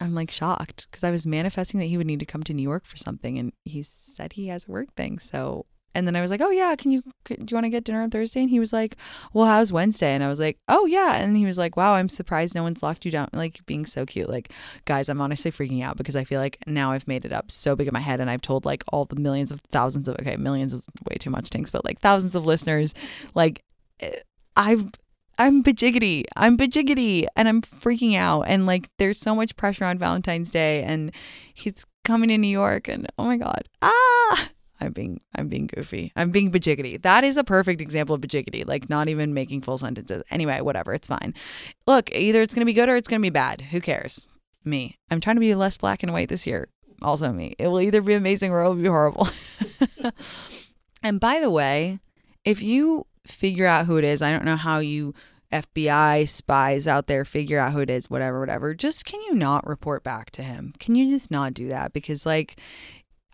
I'm 0.00 0.14
like 0.14 0.30
shocked 0.30 0.86
because 0.90 1.04
I 1.04 1.10
was 1.10 1.26
manifesting 1.26 1.80
that 1.80 1.86
he 1.86 1.96
would 1.96 2.06
need 2.06 2.20
to 2.20 2.26
come 2.26 2.42
to 2.44 2.54
New 2.54 2.62
York 2.62 2.84
for 2.84 2.96
something 2.96 3.38
and 3.38 3.52
he 3.64 3.82
said 3.82 4.34
he 4.34 4.48
has 4.48 4.68
a 4.68 4.72
work 4.72 4.92
thing. 4.94 5.18
So 5.18 5.66
and 5.94 6.06
then 6.06 6.16
I 6.16 6.20
was 6.20 6.30
like, 6.30 6.40
"Oh 6.40 6.50
yeah, 6.50 6.74
can 6.76 6.90
you 6.90 7.02
do 7.24 7.36
you 7.38 7.54
want 7.54 7.64
to 7.64 7.70
get 7.70 7.84
dinner 7.84 8.02
on 8.02 8.10
Thursday?" 8.10 8.40
And 8.40 8.50
he 8.50 8.60
was 8.60 8.72
like, 8.72 8.96
"Well, 9.32 9.46
how's 9.46 9.72
Wednesday?" 9.72 10.12
And 10.14 10.22
I 10.24 10.28
was 10.28 10.40
like, 10.40 10.58
"Oh 10.68 10.86
yeah." 10.86 11.16
And 11.16 11.36
he 11.36 11.46
was 11.46 11.58
like, 11.58 11.76
"Wow, 11.76 11.94
I'm 11.94 12.08
surprised 12.08 12.54
no 12.54 12.62
one's 12.62 12.82
locked 12.82 13.04
you 13.04 13.10
down." 13.10 13.28
Like 13.32 13.64
being 13.66 13.86
so 13.86 14.04
cute. 14.06 14.28
Like, 14.28 14.50
guys, 14.84 15.08
I'm 15.08 15.20
honestly 15.20 15.50
freaking 15.50 15.82
out 15.82 15.96
because 15.96 16.16
I 16.16 16.24
feel 16.24 16.40
like 16.40 16.58
now 16.66 16.92
I've 16.92 17.08
made 17.08 17.24
it 17.24 17.32
up 17.32 17.50
so 17.50 17.76
big 17.76 17.88
in 17.88 17.92
my 17.92 18.00
head 18.00 18.20
and 18.20 18.30
I've 18.30 18.42
told 18.42 18.64
like 18.64 18.84
all 18.92 19.04
the 19.04 19.16
millions 19.16 19.52
of 19.52 19.60
thousands 19.62 20.08
of 20.08 20.16
okay, 20.20 20.36
millions 20.36 20.72
is 20.72 20.86
way 21.08 21.16
too 21.18 21.30
much 21.30 21.48
things, 21.48 21.70
but 21.70 21.84
like 21.84 22.00
thousands 22.00 22.34
of 22.34 22.44
listeners 22.46 22.94
like 23.34 23.62
eh, 24.00 24.10
I've 24.56 24.90
I'm 25.38 25.62
bajiggity. 25.62 26.24
I'm 26.36 26.56
bajiggity 26.56 27.26
and 27.36 27.48
I'm 27.48 27.62
freaking 27.62 28.16
out. 28.16 28.42
And 28.42 28.66
like 28.66 28.88
there's 28.98 29.18
so 29.18 29.34
much 29.34 29.56
pressure 29.56 29.84
on 29.84 29.98
Valentine's 29.98 30.50
Day 30.50 30.82
and 30.82 31.12
he's 31.54 31.84
coming 32.04 32.28
to 32.28 32.38
New 32.38 32.48
York 32.48 32.88
and 32.88 33.08
oh 33.18 33.24
my 33.24 33.36
God. 33.36 33.68
Ah 33.82 34.50
I'm 34.80 34.92
being 34.92 35.20
I'm 35.34 35.48
being 35.48 35.66
goofy. 35.66 36.12
I'm 36.16 36.30
being 36.30 36.50
bajiggity. 36.50 37.00
That 37.02 37.24
is 37.24 37.36
a 37.36 37.44
perfect 37.44 37.80
example 37.80 38.14
of 38.14 38.20
bajiggity, 38.20 38.66
like 38.66 38.90
not 38.90 39.08
even 39.08 39.34
making 39.34 39.62
full 39.62 39.78
sentences. 39.78 40.22
Anyway, 40.30 40.60
whatever, 40.60 40.92
it's 40.92 41.08
fine. 41.08 41.34
Look, 41.86 42.14
either 42.14 42.42
it's 42.42 42.54
gonna 42.54 42.64
be 42.64 42.72
good 42.72 42.88
or 42.88 42.96
it's 42.96 43.08
gonna 43.08 43.20
be 43.20 43.30
bad. 43.30 43.60
Who 43.62 43.80
cares? 43.80 44.28
Me. 44.64 44.98
I'm 45.10 45.20
trying 45.20 45.36
to 45.36 45.40
be 45.40 45.54
less 45.54 45.76
black 45.76 46.02
and 46.02 46.12
white 46.12 46.28
this 46.28 46.46
year. 46.46 46.68
Also 47.02 47.32
me. 47.32 47.54
It 47.58 47.68
will 47.68 47.80
either 47.80 48.00
be 48.00 48.14
amazing 48.14 48.50
or 48.50 48.62
it 48.62 48.68
will 48.68 48.74
be 48.74 48.88
horrible. 48.88 49.28
and 51.02 51.20
by 51.20 51.40
the 51.40 51.50
way, 51.50 52.00
if 52.44 52.62
you 52.62 53.06
figure 53.26 53.66
out 53.66 53.86
who 53.86 53.96
it 53.98 54.04
is, 54.04 54.22
I 54.22 54.30
don't 54.30 54.44
know 54.44 54.56
how 54.56 54.78
you 54.78 55.14
FBI 55.54 56.28
spies 56.28 56.88
out 56.88 57.06
there 57.06 57.24
figure 57.24 57.60
out 57.60 57.72
who 57.72 57.78
it 57.78 57.90
is, 57.90 58.10
whatever, 58.10 58.40
whatever. 58.40 58.74
Just 58.74 59.04
can 59.04 59.20
you 59.22 59.34
not 59.34 59.66
report 59.66 60.02
back 60.02 60.30
to 60.32 60.42
him? 60.42 60.74
Can 60.80 60.96
you 60.96 61.08
just 61.08 61.30
not 61.30 61.54
do 61.54 61.68
that? 61.68 61.92
Because, 61.92 62.26
like, 62.26 62.58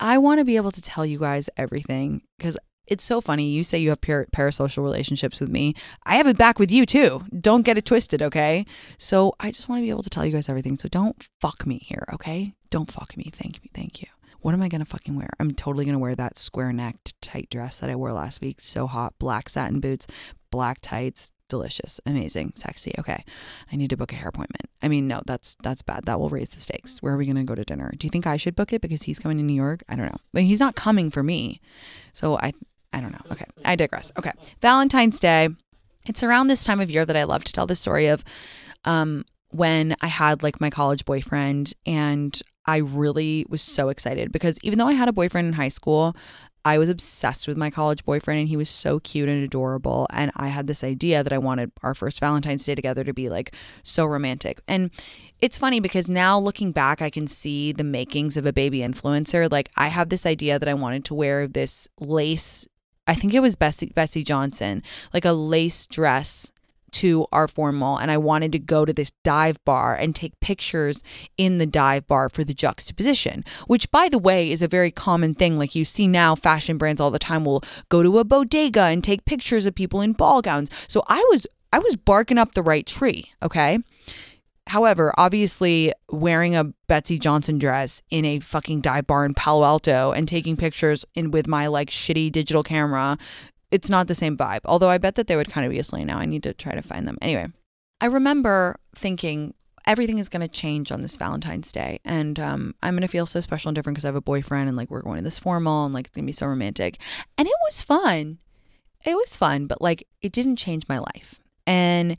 I 0.00 0.18
want 0.18 0.38
to 0.38 0.44
be 0.44 0.56
able 0.56 0.70
to 0.70 0.82
tell 0.82 1.04
you 1.04 1.18
guys 1.18 1.50
everything 1.56 2.22
because 2.38 2.56
it's 2.86 3.04
so 3.04 3.20
funny. 3.20 3.50
You 3.50 3.62
say 3.62 3.78
you 3.78 3.90
have 3.90 4.00
par- 4.00 4.26
parasocial 4.34 4.82
relationships 4.82 5.40
with 5.40 5.50
me. 5.50 5.74
I 6.04 6.16
have 6.16 6.26
it 6.26 6.38
back 6.38 6.58
with 6.58 6.72
you 6.72 6.86
too. 6.86 7.24
Don't 7.38 7.62
get 7.62 7.78
it 7.78 7.84
twisted, 7.84 8.20
okay? 8.22 8.64
So 8.98 9.34
I 9.38 9.50
just 9.52 9.68
want 9.68 9.80
to 9.80 9.84
be 9.84 9.90
able 9.90 10.02
to 10.02 10.10
tell 10.10 10.26
you 10.26 10.32
guys 10.32 10.48
everything. 10.48 10.76
So 10.76 10.88
don't 10.88 11.22
fuck 11.40 11.66
me 11.66 11.78
here, 11.84 12.04
okay? 12.12 12.54
Don't 12.70 12.90
fuck 12.90 13.16
me. 13.16 13.30
Thank 13.32 13.62
you. 13.62 13.70
Thank 13.74 14.00
you. 14.00 14.08
What 14.40 14.54
am 14.54 14.62
I 14.62 14.68
to 14.68 14.84
fucking 14.86 15.14
wear? 15.14 15.28
I'm 15.38 15.52
totally 15.52 15.84
to 15.84 15.98
wear 15.98 16.14
that 16.14 16.38
square 16.38 16.72
necked 16.72 17.20
tight 17.20 17.48
dress 17.50 17.78
that 17.78 17.90
I 17.90 17.94
wore 17.94 18.12
last 18.12 18.40
week. 18.40 18.60
So 18.60 18.86
hot. 18.86 19.14
Black 19.18 19.50
satin 19.50 19.80
boots, 19.80 20.06
black 20.50 20.78
tights, 20.80 21.30
delicious, 21.50 22.00
amazing, 22.06 22.54
sexy. 22.56 22.94
Okay, 22.98 23.24
I 23.70 23.76
need 23.76 23.90
to 23.90 23.96
book 23.96 24.12
a 24.12 24.16
hair 24.16 24.28
appointment. 24.28 24.70
I 24.82 24.88
mean, 24.88 25.06
no, 25.06 25.20
that's 25.26 25.56
that's 25.62 25.82
bad. 25.82 26.06
That 26.06 26.18
will 26.18 26.30
raise 26.30 26.48
the 26.48 26.60
stakes. 26.60 27.02
Where 27.02 27.12
are 27.12 27.18
we 27.18 27.26
going 27.26 27.36
to 27.36 27.44
go 27.44 27.54
to 27.54 27.64
dinner? 27.64 27.92
Do 27.98 28.06
you 28.06 28.10
think 28.10 28.26
I 28.26 28.38
should 28.38 28.56
book 28.56 28.72
it 28.72 28.80
because 28.80 29.02
he's 29.02 29.18
coming 29.18 29.36
to 29.36 29.42
New 29.44 29.54
York? 29.54 29.82
I 29.88 29.96
don't 29.96 30.06
know, 30.06 30.18
but 30.32 30.44
he's 30.44 30.60
not 30.60 30.74
coming 30.74 31.10
for 31.10 31.22
me, 31.22 31.60
so 32.14 32.38
I 32.38 32.52
I 32.92 33.02
don't 33.02 33.12
know. 33.12 33.32
Okay, 33.32 33.44
I 33.64 33.76
digress. 33.76 34.10
Okay, 34.18 34.32
Valentine's 34.62 35.20
Day. 35.20 35.50
It's 36.06 36.22
around 36.22 36.46
this 36.46 36.64
time 36.64 36.80
of 36.80 36.90
year 36.90 37.04
that 37.04 37.16
I 37.16 37.24
love 37.24 37.44
to 37.44 37.52
tell 37.52 37.66
the 37.66 37.76
story 37.76 38.06
of 38.06 38.24
um, 38.86 39.24
when 39.50 39.94
I 40.00 40.06
had 40.06 40.42
like 40.42 40.60
my 40.60 40.70
college 40.70 41.04
boyfriend 41.04 41.74
and 41.84 42.40
I 42.66 42.78
really 42.78 43.46
was 43.48 43.62
so 43.62 43.88
excited 43.88 44.32
because 44.32 44.58
even 44.62 44.78
though 44.78 44.86
I 44.86 44.92
had 44.92 45.08
a 45.08 45.12
boyfriend 45.12 45.48
in 45.48 45.52
high 45.54 45.68
school, 45.68 46.14
I 46.64 46.78
was 46.78 46.88
obsessed 46.88 47.48
with 47.48 47.56
my 47.56 47.70
college 47.70 48.04
boyfriend 48.04 48.40
and 48.40 48.48
he 48.48 48.56
was 48.56 48.68
so 48.68 49.00
cute 49.00 49.28
and 49.28 49.42
adorable. 49.42 50.06
And 50.12 50.30
I 50.36 50.48
had 50.48 50.66
this 50.66 50.84
idea 50.84 51.22
that 51.22 51.32
I 51.32 51.38
wanted 51.38 51.72
our 51.82 51.94
first 51.94 52.20
Valentine's 52.20 52.64
Day 52.64 52.74
together 52.74 53.04
to 53.04 53.14
be 53.14 53.28
like 53.28 53.54
so 53.82 54.04
romantic. 54.04 54.60
And 54.68 54.90
it's 55.40 55.58
funny 55.58 55.80
because 55.80 56.08
now 56.08 56.38
looking 56.38 56.72
back, 56.72 57.00
I 57.00 57.10
can 57.10 57.26
see 57.26 57.72
the 57.72 57.84
makings 57.84 58.36
of 58.36 58.44
a 58.44 58.52
baby 58.52 58.80
influencer. 58.80 59.50
Like 59.50 59.70
I 59.76 59.88
have 59.88 60.10
this 60.10 60.26
idea 60.26 60.58
that 60.58 60.68
I 60.68 60.74
wanted 60.74 61.04
to 61.06 61.14
wear 61.14 61.48
this 61.48 61.88
lace. 61.98 62.66
I 63.06 63.14
think 63.14 63.34
it 63.34 63.40
was 63.40 63.56
Betsey 63.56 63.92
Betsey 63.94 64.22
Johnson, 64.22 64.82
like 65.12 65.24
a 65.24 65.32
lace 65.32 65.86
dress 65.86 66.52
to 66.92 67.26
our 67.32 67.48
formal 67.48 67.96
and 67.96 68.10
I 68.10 68.16
wanted 68.16 68.52
to 68.52 68.58
go 68.58 68.84
to 68.84 68.92
this 68.92 69.12
dive 69.24 69.62
bar 69.64 69.94
and 69.94 70.14
take 70.14 70.38
pictures 70.40 71.02
in 71.36 71.58
the 71.58 71.66
dive 71.66 72.06
bar 72.06 72.28
for 72.28 72.44
the 72.44 72.54
juxtaposition, 72.54 73.44
which 73.66 73.90
by 73.90 74.08
the 74.08 74.18
way 74.18 74.50
is 74.50 74.62
a 74.62 74.68
very 74.68 74.90
common 74.90 75.34
thing. 75.34 75.58
Like 75.58 75.74
you 75.74 75.84
see 75.84 76.06
now 76.08 76.34
fashion 76.34 76.78
brands 76.78 77.00
all 77.00 77.10
the 77.10 77.18
time 77.18 77.44
will 77.44 77.62
go 77.88 78.02
to 78.02 78.18
a 78.18 78.24
bodega 78.24 78.82
and 78.82 79.02
take 79.02 79.24
pictures 79.24 79.66
of 79.66 79.74
people 79.74 80.00
in 80.00 80.12
ball 80.12 80.42
gowns. 80.42 80.70
So 80.88 81.02
I 81.08 81.24
was 81.30 81.46
I 81.72 81.78
was 81.78 81.96
barking 81.96 82.38
up 82.38 82.54
the 82.54 82.62
right 82.62 82.86
tree, 82.86 83.32
okay? 83.42 83.78
However, 84.70 85.12
obviously, 85.16 85.92
wearing 86.10 86.54
a 86.54 86.64
Betsey 86.86 87.18
Johnson 87.18 87.58
dress 87.58 88.02
in 88.08 88.24
a 88.24 88.38
fucking 88.38 88.82
dive 88.82 89.06
bar 89.06 89.24
in 89.24 89.34
Palo 89.34 89.64
Alto 89.64 90.12
and 90.12 90.28
taking 90.28 90.56
pictures 90.56 91.04
in 91.14 91.32
with 91.32 91.48
my 91.48 91.66
like 91.66 91.90
shitty 91.90 92.30
digital 92.30 92.62
camera 92.62 93.18
it's 93.70 93.90
not 93.90 94.06
the 94.06 94.14
same 94.14 94.36
vibe. 94.36 94.60
Although 94.64 94.90
I 94.90 94.98
bet 94.98 95.14
that 95.14 95.26
they 95.26 95.36
would 95.36 95.50
kind 95.50 95.66
of 95.66 95.70
be 95.70 95.78
a 95.78 95.84
slay 95.84 96.04
now. 96.04 96.18
I 96.18 96.26
need 96.26 96.42
to 96.44 96.54
try 96.54 96.74
to 96.74 96.82
find 96.82 97.06
them. 97.06 97.18
Anyway, 97.22 97.48
I 98.00 98.06
remember 98.06 98.76
thinking 98.94 99.54
everything 99.86 100.18
is 100.18 100.28
going 100.28 100.42
to 100.42 100.48
change 100.48 100.92
on 100.92 101.00
this 101.00 101.16
Valentine's 101.16 101.72
Day. 101.72 102.00
And 102.04 102.38
um, 102.38 102.74
I'm 102.82 102.94
going 102.94 103.02
to 103.02 103.08
feel 103.08 103.26
so 103.26 103.40
special 103.40 103.68
and 103.68 103.74
different 103.74 103.94
because 103.94 104.04
I 104.04 104.08
have 104.08 104.16
a 104.16 104.20
boyfriend 104.20 104.68
and 104.68 104.76
like 104.76 104.90
we're 104.90 105.02
going 105.02 105.18
to 105.18 105.24
this 105.24 105.38
formal 105.38 105.84
and 105.84 105.94
like 105.94 106.06
it's 106.06 106.16
going 106.16 106.24
to 106.24 106.28
be 106.28 106.32
so 106.32 106.46
romantic. 106.46 107.00
And 107.38 107.46
it 107.46 107.54
was 107.64 107.82
fun. 107.82 108.38
It 109.04 109.14
was 109.14 109.36
fun, 109.36 109.66
but 109.66 109.80
like 109.80 110.06
it 110.20 110.32
didn't 110.32 110.56
change 110.56 110.88
my 110.88 110.98
life. 110.98 111.40
And 111.66 112.16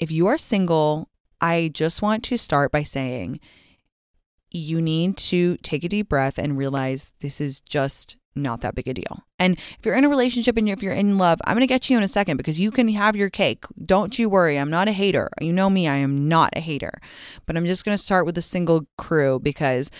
if 0.00 0.10
you 0.10 0.26
are 0.26 0.38
single, 0.38 1.08
I 1.40 1.70
just 1.72 2.02
want 2.02 2.24
to 2.24 2.36
start 2.36 2.72
by 2.72 2.82
saying 2.82 3.40
you 4.50 4.80
need 4.80 5.16
to 5.16 5.56
take 5.58 5.84
a 5.84 5.88
deep 5.88 6.08
breath 6.08 6.38
and 6.38 6.56
realize 6.56 7.12
this 7.20 7.40
is 7.40 7.60
just 7.60 8.16
not 8.34 8.60
that 8.60 8.74
big 8.74 8.88
a 8.88 8.94
deal. 8.94 9.24
And 9.38 9.58
if 9.58 9.78
you're 9.84 9.96
in 9.96 10.04
a 10.04 10.08
relationship 10.08 10.56
and 10.56 10.68
if 10.68 10.82
you're 10.82 10.92
in 10.92 11.18
love, 11.18 11.40
I'm 11.44 11.54
going 11.54 11.60
to 11.60 11.66
get 11.66 11.88
you 11.88 11.96
in 11.96 12.02
a 12.02 12.08
second 12.08 12.36
because 12.36 12.58
you 12.58 12.70
can 12.70 12.88
have 12.88 13.16
your 13.16 13.30
cake. 13.30 13.64
Don't 13.84 14.18
you 14.18 14.28
worry. 14.28 14.58
I'm 14.58 14.70
not 14.70 14.88
a 14.88 14.92
hater. 14.92 15.30
You 15.40 15.52
know 15.52 15.70
me, 15.70 15.88
I 15.88 15.96
am 15.96 16.28
not 16.28 16.50
a 16.56 16.60
hater. 16.60 16.92
But 17.46 17.56
I'm 17.56 17.66
just 17.66 17.84
going 17.84 17.96
to 17.96 18.02
start 18.02 18.26
with 18.26 18.38
a 18.38 18.42
single 18.42 18.86
crew 18.98 19.38
because 19.38 19.90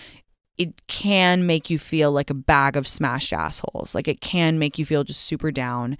it 0.57 0.87
can 0.87 1.45
make 1.45 1.69
you 1.69 1.77
feel 1.77 2.11
like 2.11 2.29
a 2.29 2.35
bag 2.35 2.77
of 2.77 2.87
smashed 2.87 3.33
assholes. 3.33 3.93
Like 3.93 4.07
it 4.07 4.21
can 4.21 4.57
make 4.57 4.77
you 4.77 4.85
feel 4.85 5.03
just 5.03 5.21
super 5.21 5.51
down. 5.51 5.97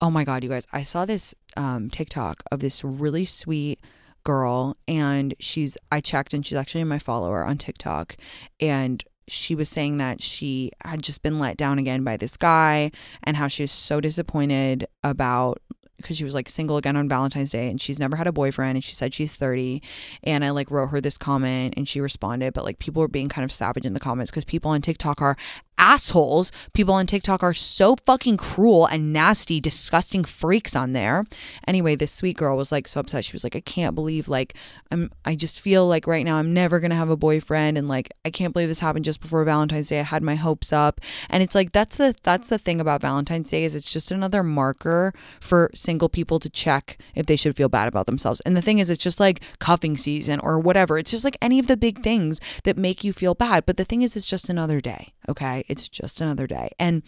Oh 0.00 0.10
my 0.10 0.24
God, 0.24 0.42
you 0.42 0.50
guys, 0.50 0.66
I 0.72 0.82
saw 0.82 1.04
this 1.04 1.34
um, 1.56 1.90
TikTok 1.90 2.42
of 2.50 2.60
this 2.60 2.82
really 2.82 3.24
sweet 3.24 3.78
girl 4.24 4.76
and 4.88 5.34
she's 5.38 5.76
I 5.92 6.00
checked 6.00 6.34
and 6.34 6.44
she's 6.44 6.56
actually 6.56 6.84
my 6.84 6.98
follower 6.98 7.44
on 7.44 7.58
TikTok 7.58 8.16
and 8.58 9.04
she 9.26 9.54
was 9.54 9.68
saying 9.68 9.98
that 9.98 10.22
she 10.22 10.70
had 10.84 11.02
just 11.02 11.22
been 11.22 11.38
let 11.38 11.56
down 11.56 11.78
again 11.78 12.04
by 12.04 12.16
this 12.16 12.36
guy 12.36 12.90
and 13.22 13.36
how 13.36 13.48
she 13.48 13.62
was 13.62 13.72
so 13.72 14.00
disappointed 14.00 14.86
about 15.02 15.60
because 15.96 16.18
she 16.18 16.24
was 16.24 16.34
like 16.34 16.50
single 16.50 16.76
again 16.76 16.96
on 16.96 17.08
Valentine's 17.08 17.50
Day 17.50 17.70
and 17.70 17.80
she's 17.80 17.98
never 17.98 18.16
had 18.16 18.26
a 18.26 18.32
boyfriend 18.32 18.76
and 18.76 18.84
she 18.84 18.94
said 18.94 19.14
she's 19.14 19.34
30 19.34 19.80
and 20.22 20.44
I 20.44 20.50
like 20.50 20.70
wrote 20.70 20.88
her 20.88 21.00
this 21.00 21.16
comment 21.16 21.74
and 21.76 21.88
she 21.88 22.00
responded 22.00 22.52
but 22.52 22.64
like 22.64 22.78
people 22.78 23.00
were 23.00 23.08
being 23.08 23.28
kind 23.28 23.44
of 23.44 23.52
savage 23.52 23.86
in 23.86 23.94
the 23.94 24.00
comments 24.00 24.30
because 24.30 24.44
people 24.44 24.70
on 24.70 24.82
TikTok 24.82 25.22
are 25.22 25.36
assholes. 25.78 26.52
People 26.72 26.94
on 26.94 27.06
TikTok 27.06 27.42
are 27.42 27.54
so 27.54 27.96
fucking 28.04 28.36
cruel 28.36 28.86
and 28.86 29.12
nasty, 29.12 29.60
disgusting 29.60 30.24
freaks 30.24 30.74
on 30.76 30.92
there. 30.92 31.24
Anyway, 31.66 31.96
this 31.96 32.12
sweet 32.12 32.36
girl 32.36 32.56
was 32.56 32.72
like 32.72 32.88
so 32.88 33.00
upset. 33.00 33.24
She 33.24 33.34
was 33.34 33.44
like, 33.44 33.56
I 33.56 33.60
can't 33.60 33.94
believe 33.94 34.28
like 34.28 34.54
I'm 34.90 35.10
I 35.24 35.34
just 35.34 35.60
feel 35.60 35.86
like 35.86 36.06
right 36.06 36.24
now 36.24 36.36
I'm 36.36 36.52
never 36.52 36.80
gonna 36.80 36.94
have 36.94 37.10
a 37.10 37.16
boyfriend 37.16 37.78
and 37.78 37.88
like 37.88 38.10
I 38.24 38.30
can't 38.30 38.52
believe 38.52 38.68
this 38.68 38.80
happened 38.80 39.04
just 39.04 39.20
before 39.20 39.44
Valentine's 39.44 39.88
Day. 39.88 40.00
I 40.00 40.04
had 40.04 40.22
my 40.22 40.34
hopes 40.34 40.72
up. 40.72 41.00
And 41.28 41.42
it's 41.42 41.54
like 41.54 41.72
that's 41.72 41.96
the 41.96 42.14
that's 42.22 42.48
the 42.48 42.58
thing 42.58 42.80
about 42.80 43.02
Valentine's 43.02 43.50
Day 43.50 43.64
is 43.64 43.74
it's 43.74 43.92
just 43.92 44.10
another 44.10 44.42
marker 44.42 45.12
for 45.40 45.70
single 45.74 46.08
people 46.08 46.38
to 46.38 46.50
check 46.50 46.98
if 47.14 47.26
they 47.26 47.36
should 47.36 47.56
feel 47.56 47.68
bad 47.68 47.88
about 47.88 48.06
themselves. 48.06 48.40
And 48.42 48.56
the 48.56 48.62
thing 48.62 48.78
is 48.78 48.90
it's 48.90 49.02
just 49.02 49.20
like 49.20 49.40
cuffing 49.58 49.96
season 49.96 50.40
or 50.40 50.58
whatever. 50.58 50.98
It's 50.98 51.10
just 51.10 51.24
like 51.24 51.36
any 51.40 51.58
of 51.58 51.66
the 51.66 51.76
big 51.76 52.02
things 52.02 52.40
that 52.64 52.76
make 52.76 53.04
you 53.04 53.12
feel 53.12 53.34
bad. 53.34 53.66
But 53.66 53.76
the 53.76 53.84
thing 53.84 54.02
is 54.02 54.16
it's 54.16 54.28
just 54.28 54.48
another 54.48 54.80
day. 54.80 55.13
Okay. 55.28 55.64
It's 55.68 55.88
just 55.88 56.20
another 56.20 56.46
day. 56.46 56.70
And 56.78 57.02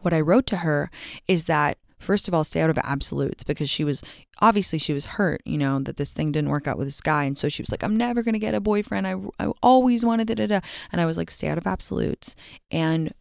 what 0.00 0.14
I 0.14 0.20
wrote 0.20 0.46
to 0.46 0.58
her 0.58 0.90
is 1.28 1.46
that 1.46 1.78
first 1.98 2.28
of 2.28 2.34
all 2.34 2.44
stay 2.44 2.60
out 2.60 2.70
of 2.70 2.78
absolutes 2.78 3.42
because 3.42 3.70
she 3.70 3.82
was 3.82 4.02
obviously 4.40 4.78
she 4.78 4.92
was 4.92 5.06
hurt 5.06 5.40
you 5.44 5.56
know 5.56 5.78
that 5.80 5.96
this 5.96 6.12
thing 6.12 6.30
didn't 6.30 6.50
work 6.50 6.66
out 6.66 6.76
with 6.76 6.86
this 6.86 7.00
guy 7.00 7.24
and 7.24 7.38
so 7.38 7.48
she 7.48 7.62
was 7.62 7.70
like 7.70 7.82
i'm 7.82 7.96
never 7.96 8.22
going 8.22 8.34
to 8.34 8.38
get 8.38 8.54
a 8.54 8.60
boyfriend 8.60 9.06
i, 9.06 9.14
I 9.40 9.50
always 9.62 10.04
wanted 10.04 10.26
da. 10.28 10.60
and 10.92 11.00
i 11.00 11.06
was 11.06 11.16
like 11.16 11.30
stay 11.30 11.48
out 11.48 11.56
of 11.56 11.66
absolutes 11.66 12.36
and 12.70 13.12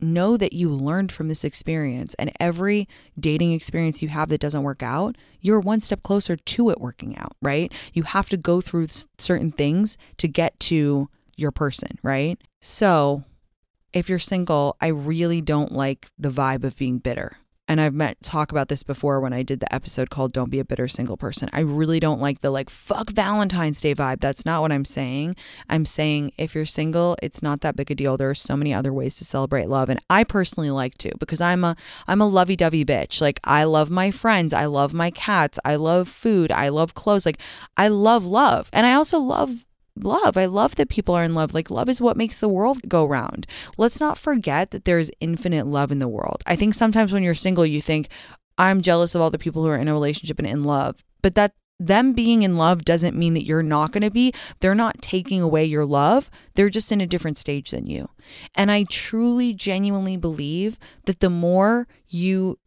know 0.00 0.36
that 0.36 0.52
you 0.52 0.68
learned 0.70 1.12
from 1.12 1.28
this 1.28 1.44
experience 1.44 2.14
and 2.14 2.32
every 2.40 2.88
dating 3.18 3.52
experience 3.52 4.02
you 4.02 4.08
have 4.08 4.28
that 4.28 4.40
doesn't 4.40 4.62
work 4.62 4.82
out 4.82 5.16
you're 5.40 5.60
one 5.60 5.80
step 5.80 6.02
closer 6.02 6.36
to 6.36 6.70
it 6.70 6.80
working 6.80 7.16
out 7.16 7.36
right 7.42 7.72
you 7.92 8.02
have 8.02 8.28
to 8.28 8.36
go 8.36 8.60
through 8.60 8.86
certain 9.18 9.52
things 9.52 9.96
to 10.16 10.28
get 10.28 10.58
to 10.60 11.08
your 11.36 11.50
person 11.50 11.98
right 12.02 12.40
so 12.60 13.24
if 13.92 14.08
you're 14.08 14.18
single, 14.18 14.76
I 14.80 14.88
really 14.88 15.40
don't 15.40 15.72
like 15.72 16.08
the 16.18 16.30
vibe 16.30 16.64
of 16.64 16.76
being 16.76 16.98
bitter. 16.98 17.36
And 17.70 17.80
I've 17.80 17.94
met 17.94 18.20
talk 18.20 18.50
about 18.50 18.66
this 18.66 18.82
before 18.82 19.20
when 19.20 19.32
I 19.32 19.44
did 19.44 19.60
the 19.60 19.72
episode 19.72 20.10
called 20.10 20.32
Don't 20.32 20.50
Be 20.50 20.58
a 20.58 20.64
Bitter 20.64 20.88
Single 20.88 21.16
Person. 21.16 21.48
I 21.52 21.60
really 21.60 22.00
don't 22.00 22.20
like 22.20 22.40
the 22.40 22.50
like 22.50 22.68
fuck 22.68 23.10
Valentine's 23.10 23.80
Day 23.80 23.94
vibe. 23.94 24.18
That's 24.18 24.44
not 24.44 24.60
what 24.60 24.72
I'm 24.72 24.84
saying. 24.84 25.36
I'm 25.68 25.84
saying 25.84 26.32
if 26.36 26.52
you're 26.52 26.66
single, 26.66 27.16
it's 27.22 27.44
not 27.44 27.60
that 27.60 27.76
big 27.76 27.92
a 27.92 27.94
deal. 27.94 28.16
There 28.16 28.28
are 28.28 28.34
so 28.34 28.56
many 28.56 28.74
other 28.74 28.92
ways 28.92 29.14
to 29.16 29.24
celebrate 29.24 29.68
love. 29.68 29.88
And 29.88 30.00
I 30.10 30.24
personally 30.24 30.70
like 30.70 30.98
to 30.98 31.12
because 31.20 31.40
I'm 31.40 31.62
a 31.62 31.76
I'm 32.08 32.20
a 32.20 32.26
lovey-dovey 32.26 32.84
bitch. 32.84 33.20
Like 33.20 33.38
I 33.44 33.62
love 33.62 33.88
my 33.88 34.10
friends, 34.10 34.52
I 34.52 34.64
love 34.64 34.92
my 34.92 35.12
cats, 35.12 35.56
I 35.64 35.76
love 35.76 36.08
food, 36.08 36.50
I 36.50 36.70
love 36.70 36.94
clothes. 36.94 37.24
Like 37.24 37.40
I 37.76 37.86
love 37.86 38.26
love. 38.26 38.68
And 38.72 38.84
I 38.84 38.94
also 38.94 39.20
love 39.20 39.64
love. 39.96 40.36
I 40.36 40.46
love 40.46 40.76
that 40.76 40.88
people 40.88 41.14
are 41.14 41.24
in 41.24 41.34
love. 41.34 41.54
Like, 41.54 41.70
love 41.70 41.88
is 41.88 42.00
what 42.00 42.16
makes 42.16 42.38
the 42.38 42.48
world 42.48 42.88
go 42.88 43.04
round. 43.04 43.46
Let's 43.76 44.00
not 44.00 44.18
forget 44.18 44.70
that 44.70 44.84
there 44.84 44.98
is 44.98 45.12
infinite 45.20 45.66
love 45.66 45.90
in 45.90 45.98
the 45.98 46.08
world. 46.08 46.42
I 46.46 46.56
think 46.56 46.74
sometimes 46.74 47.12
when 47.12 47.22
you're 47.22 47.34
single, 47.34 47.66
you 47.66 47.80
think, 47.80 48.08
I'm 48.58 48.80
jealous 48.82 49.14
of 49.14 49.20
all 49.20 49.30
the 49.30 49.38
people 49.38 49.62
who 49.62 49.68
are 49.68 49.78
in 49.78 49.88
a 49.88 49.92
relationship 49.92 50.38
and 50.38 50.48
in 50.48 50.64
love. 50.64 51.02
But 51.22 51.34
that 51.34 51.52
them 51.78 52.12
being 52.12 52.42
in 52.42 52.58
love 52.58 52.84
doesn't 52.84 53.16
mean 53.16 53.32
that 53.32 53.44
you're 53.44 53.62
not 53.62 53.90
going 53.90 54.02
to 54.02 54.10
be. 54.10 54.34
They're 54.60 54.74
not 54.74 55.00
taking 55.00 55.40
away 55.40 55.64
your 55.64 55.86
love. 55.86 56.30
They're 56.54 56.68
just 56.68 56.92
in 56.92 57.00
a 57.00 57.06
different 57.06 57.38
stage 57.38 57.70
than 57.70 57.86
you. 57.86 58.10
And 58.54 58.70
I 58.70 58.84
truly, 58.84 59.54
genuinely 59.54 60.18
believe 60.18 60.78
that 61.06 61.20
the 61.20 61.30
more 61.30 61.88
you 62.06 62.58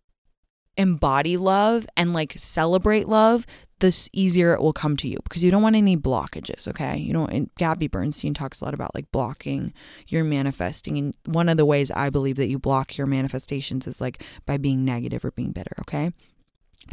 embody 0.77 1.37
love 1.37 1.85
and 1.95 2.13
like 2.13 2.33
celebrate 2.37 3.07
love, 3.07 3.45
the 3.79 4.09
easier 4.13 4.53
it 4.53 4.61
will 4.61 4.73
come 4.73 4.95
to 4.95 5.07
you 5.07 5.17
because 5.23 5.43
you 5.43 5.51
don't 5.51 5.61
want 5.61 5.75
any 5.75 5.97
blockages, 5.97 6.67
okay? 6.69 6.97
You 6.97 7.11
know, 7.11 7.25
and 7.25 7.49
Gabby 7.57 7.87
Bernstein 7.87 8.33
talks 8.33 8.61
a 8.61 8.65
lot 8.65 8.73
about 8.73 8.95
like 8.95 9.11
blocking 9.11 9.73
your 10.07 10.23
manifesting. 10.23 10.97
And 10.97 11.17
one 11.25 11.49
of 11.49 11.57
the 11.57 11.65
ways 11.65 11.91
I 11.91 12.09
believe 12.09 12.37
that 12.37 12.47
you 12.47 12.57
block 12.57 12.97
your 12.97 13.07
manifestations 13.07 13.85
is 13.85 13.99
like 13.99 14.23
by 14.45 14.57
being 14.57 14.85
negative 14.85 15.25
or 15.25 15.31
being 15.31 15.51
bitter, 15.51 15.75
okay? 15.81 16.11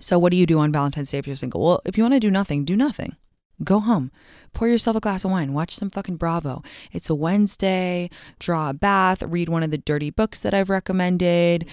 So, 0.00 0.18
what 0.18 0.30
do 0.30 0.36
you 0.36 0.46
do 0.46 0.58
on 0.58 0.72
Valentine's 0.72 1.10
Day 1.10 1.18
if 1.18 1.26
you're 1.26 1.36
single? 1.36 1.64
Well, 1.64 1.80
if 1.84 1.96
you 1.96 2.04
want 2.04 2.14
to 2.14 2.20
do 2.20 2.30
nothing, 2.30 2.64
do 2.64 2.76
nothing. 2.76 3.16
Go 3.62 3.80
home, 3.80 4.10
pour 4.54 4.68
yourself 4.68 4.96
a 4.96 5.00
glass 5.00 5.24
of 5.24 5.30
wine, 5.30 5.52
watch 5.52 5.74
some 5.74 5.90
fucking 5.90 6.16
Bravo. 6.16 6.62
It's 6.92 7.10
a 7.10 7.14
Wednesday, 7.14 8.08
draw 8.38 8.70
a 8.70 8.74
bath, 8.74 9.22
read 9.22 9.50
one 9.50 9.62
of 9.62 9.70
the 9.70 9.78
dirty 9.78 10.08
books 10.08 10.40
that 10.40 10.54
I've 10.54 10.70
recommended, 10.70 11.66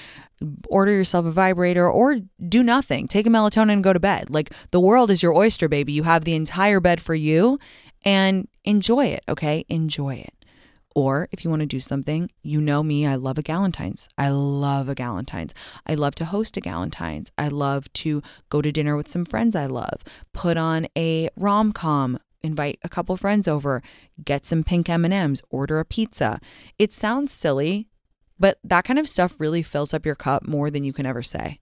order 0.68 0.92
yourself 0.92 1.26
a 1.26 1.32
vibrator, 1.32 1.90
or 1.90 2.18
do 2.48 2.62
nothing. 2.62 3.08
Take 3.08 3.26
a 3.26 3.30
melatonin 3.30 3.74
and 3.74 3.84
go 3.84 3.94
to 3.94 4.00
bed. 4.00 4.30
Like 4.30 4.52
the 4.72 4.82
world 4.82 5.10
is 5.10 5.24
your 5.24 5.34
oyster, 5.34 5.70
baby. 5.70 5.94
You 5.94 6.04
have 6.04 6.26
the 6.26 6.36
entire 6.36 6.82
bed 6.82 7.00
for 7.00 7.16
you 7.16 7.58
and 8.04 8.48
enjoy 8.66 9.06
it, 9.06 9.24
okay? 9.30 9.66
Enjoy 9.70 10.16
it. 10.16 10.37
Or 10.98 11.30
if 11.32 11.44
you 11.44 11.52
want 11.52 11.60
to 11.60 11.68
do 11.68 11.80
something, 11.80 12.32
you 12.42 12.60
know 12.60 12.82
me, 12.82 13.06
I 13.06 13.14
love 13.14 13.38
a 13.38 13.44
Galentine's. 13.44 14.10
I 14.18 14.30
love 14.30 14.90
a 14.90 14.96
Galentine's. 14.96 15.54
I 15.86 15.94
love 15.94 16.16
to 16.16 16.26
host 16.26 16.58
a 16.58 16.60
Galentine's. 16.60 17.30
I 17.38 17.50
love 17.50 17.94
to 18.02 18.24
go 18.50 18.64
to 18.64 18.72
dinner 18.72 18.98
with 18.98 19.08
some 19.08 19.24
friends 19.24 19.56
I 19.56 19.68
love, 19.68 20.02
put 20.34 20.58
on 20.58 20.88
a 20.98 21.30
rom 21.38 21.72
com, 21.72 22.18
invite 22.42 22.80
a 22.82 22.90
couple 22.90 23.16
friends 23.16 23.48
over, 23.48 23.84
get 24.26 24.48
some 24.48 24.64
pink 24.64 24.90
M&Ms, 24.90 25.44
order 25.52 25.80
a 25.80 25.86
pizza. 25.86 26.40
It 26.80 26.92
sounds 26.92 27.32
silly, 27.32 27.90
but 28.40 28.58
that 28.64 28.84
kind 28.84 28.98
of 28.98 29.08
stuff 29.08 29.36
really 29.40 29.62
fills 29.62 29.94
up 29.94 30.04
your 30.04 30.16
cup 30.16 30.48
more 30.48 30.72
than 30.72 30.84
you 30.84 30.94
can 30.94 31.06
ever 31.06 31.22
say. 31.22 31.60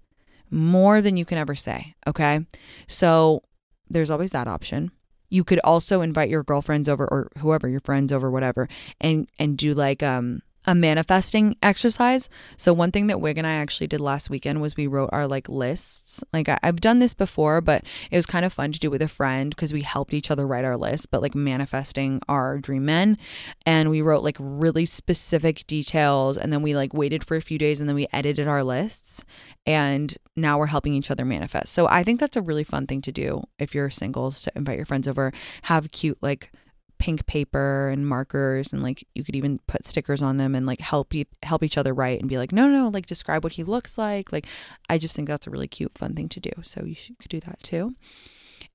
More 0.49 1.01
than 1.01 1.17
you 1.17 1.25
can 1.25 1.37
ever 1.37 1.55
say, 1.55 1.95
okay? 2.07 2.45
So 2.87 3.43
there's 3.89 4.09
always 4.09 4.31
that 4.31 4.47
option 4.47 4.91
you 5.35 5.43
could 5.43 5.59
also 5.65 5.99
invite 5.99 6.29
your 6.29 6.43
girlfriends 6.43 6.87
over 6.87 7.05
or 7.11 7.29
whoever 7.39 7.67
your 7.67 7.81
friends 7.81 8.13
over 8.13 8.31
whatever 8.31 8.69
and 9.01 9.27
and 9.37 9.57
do 9.57 9.73
like 9.73 10.01
um 10.01 10.41
a 10.65 10.75
manifesting 10.75 11.55
exercise. 11.61 12.29
So 12.57 12.73
one 12.73 12.91
thing 12.91 13.07
that 13.07 13.21
Wig 13.21 13.37
and 13.37 13.47
I 13.47 13.53
actually 13.53 13.87
did 13.87 14.01
last 14.01 14.29
weekend 14.29 14.61
was 14.61 14.75
we 14.75 14.87
wrote 14.87 15.09
our 15.13 15.27
like 15.27 15.47
lists. 15.47 16.23
Like 16.33 16.49
I, 16.49 16.57
have 16.63 16.81
done 16.81 16.99
this 16.99 17.13
before, 17.13 17.61
but 17.61 17.83
it 18.11 18.15
was 18.15 18.25
kind 18.25 18.45
of 18.45 18.53
fun 18.53 18.71
to 18.71 18.79
do 18.79 18.89
with 18.89 19.01
a 19.01 19.07
friend 19.07 19.51
because 19.51 19.73
we 19.73 19.81
helped 19.81 20.13
each 20.13 20.31
other 20.31 20.47
write 20.47 20.65
our 20.65 20.77
list, 20.77 21.11
but 21.11 21.21
like 21.21 21.35
manifesting 21.35 22.21
our 22.27 22.57
dream 22.57 22.85
men. 22.85 23.17
And 23.65 23.89
we 23.89 24.01
wrote 24.01 24.23
like 24.23 24.37
really 24.39 24.85
specific 24.85 25.65
details 25.67 26.37
and 26.37 26.51
then 26.51 26.61
we 26.61 26.75
like 26.75 26.93
waited 26.93 27.23
for 27.23 27.37
a 27.37 27.41
few 27.41 27.57
days 27.57 27.79
and 27.79 27.89
then 27.89 27.95
we 27.95 28.07
edited 28.11 28.47
our 28.47 28.63
lists 28.63 29.23
and 29.65 30.15
now 30.35 30.57
we're 30.57 30.67
helping 30.67 30.93
each 30.93 31.11
other 31.11 31.25
manifest. 31.25 31.73
So 31.73 31.87
I 31.87 32.03
think 32.03 32.19
that's 32.19 32.37
a 32.37 32.41
really 32.41 32.63
fun 32.63 32.87
thing 32.87 33.01
to 33.01 33.11
do 33.11 33.43
if 33.57 33.73
you're 33.73 33.89
singles 33.89 34.43
to 34.43 34.51
invite 34.55 34.77
your 34.77 34.85
friends 34.85 35.07
over, 35.07 35.31
have 35.63 35.91
cute 35.91 36.17
like 36.21 36.51
pink 36.97 37.25
paper 37.25 37.89
and 37.89 38.07
markers 38.07 38.71
and 38.71 38.81
like 38.81 39.05
you 39.13 39.23
could 39.23 39.35
even 39.35 39.59
put 39.67 39.85
stickers 39.85 40.21
on 40.21 40.37
them 40.37 40.55
and 40.55 40.65
like 40.65 40.79
help 40.79 41.13
you 41.13 41.25
help 41.43 41.63
each 41.63 41.77
other 41.77 41.93
write 41.93 42.19
and 42.19 42.29
be 42.29 42.37
like 42.37 42.51
no 42.51 42.67
no 42.67 42.87
like 42.87 43.05
describe 43.05 43.43
what 43.43 43.53
he 43.53 43.63
looks 43.63 43.97
like. 43.97 44.31
Like 44.31 44.47
i 44.89 44.97
just 44.97 45.15
think 45.15 45.27
that's 45.27 45.47
a 45.47 45.49
really 45.49 45.67
cute 45.67 45.97
fun 45.97 46.13
thing 46.13 46.29
to 46.29 46.39
do. 46.39 46.51
So 46.61 46.83
you 46.83 46.95
should, 46.95 47.19
could 47.19 47.29
do 47.29 47.39
that 47.41 47.61
too. 47.61 47.95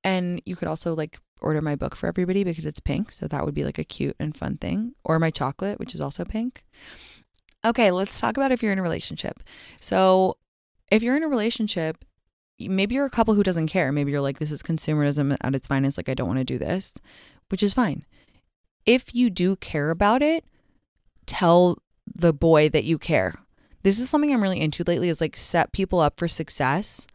And 0.04 0.40
you 0.44 0.56
could 0.56 0.68
also 0.68 0.94
like 0.94 1.18
order 1.40 1.62
my 1.62 1.74
book 1.74 1.96
for 1.96 2.06
everybody 2.06 2.44
because 2.44 2.66
it's 2.66 2.80
pink. 2.80 3.12
So 3.12 3.26
that 3.26 3.44
would 3.44 3.54
be 3.54 3.64
like 3.64 3.78
a 3.78 3.84
cute 3.84 4.16
and 4.20 4.36
fun 4.36 4.58
thing. 4.58 4.94
Or 5.04 5.18
my 5.18 5.30
chocolate 5.30 5.78
which 5.78 5.94
is 5.94 6.00
also 6.00 6.24
pink. 6.24 6.64
Okay 7.64 7.90
let's 7.90 8.20
talk 8.20 8.36
about 8.36 8.52
if 8.52 8.62
you're 8.62 8.72
in 8.72 8.78
a 8.78 8.82
relationship. 8.82 9.42
So 9.80 10.36
if 10.90 11.02
you're 11.02 11.16
in 11.16 11.22
a 11.22 11.28
relationship 11.28 12.04
maybe 12.58 12.94
you're 12.94 13.06
a 13.06 13.10
couple 13.10 13.32
who 13.32 13.42
doesn't 13.42 13.68
care. 13.68 13.90
Maybe 13.90 14.10
you're 14.10 14.20
like 14.20 14.38
this 14.38 14.52
is 14.52 14.62
consumerism 14.62 15.34
at 15.40 15.54
its 15.54 15.66
finest. 15.66 15.96
Like 15.96 16.10
i 16.10 16.14
don't 16.14 16.28
want 16.28 16.40
to 16.40 16.44
do 16.44 16.58
this 16.58 16.94
which 17.50 17.62
is 17.62 17.74
fine. 17.74 18.06
If 18.86 19.14
you 19.14 19.30
do 19.30 19.56
care 19.56 19.90
about 19.90 20.22
it, 20.22 20.44
tell 21.26 21.78
the 22.06 22.32
boy 22.32 22.68
that 22.70 22.84
you 22.84 22.98
care. 22.98 23.34
This 23.82 23.98
is 23.98 24.10
something 24.10 24.32
I'm 24.32 24.42
really 24.42 24.60
into 24.60 24.84
lately 24.86 25.08
is 25.08 25.20
like 25.20 25.36
set 25.36 25.72
people 25.72 26.00
up 26.00 26.18
for 26.18 26.28
success. 26.28 27.06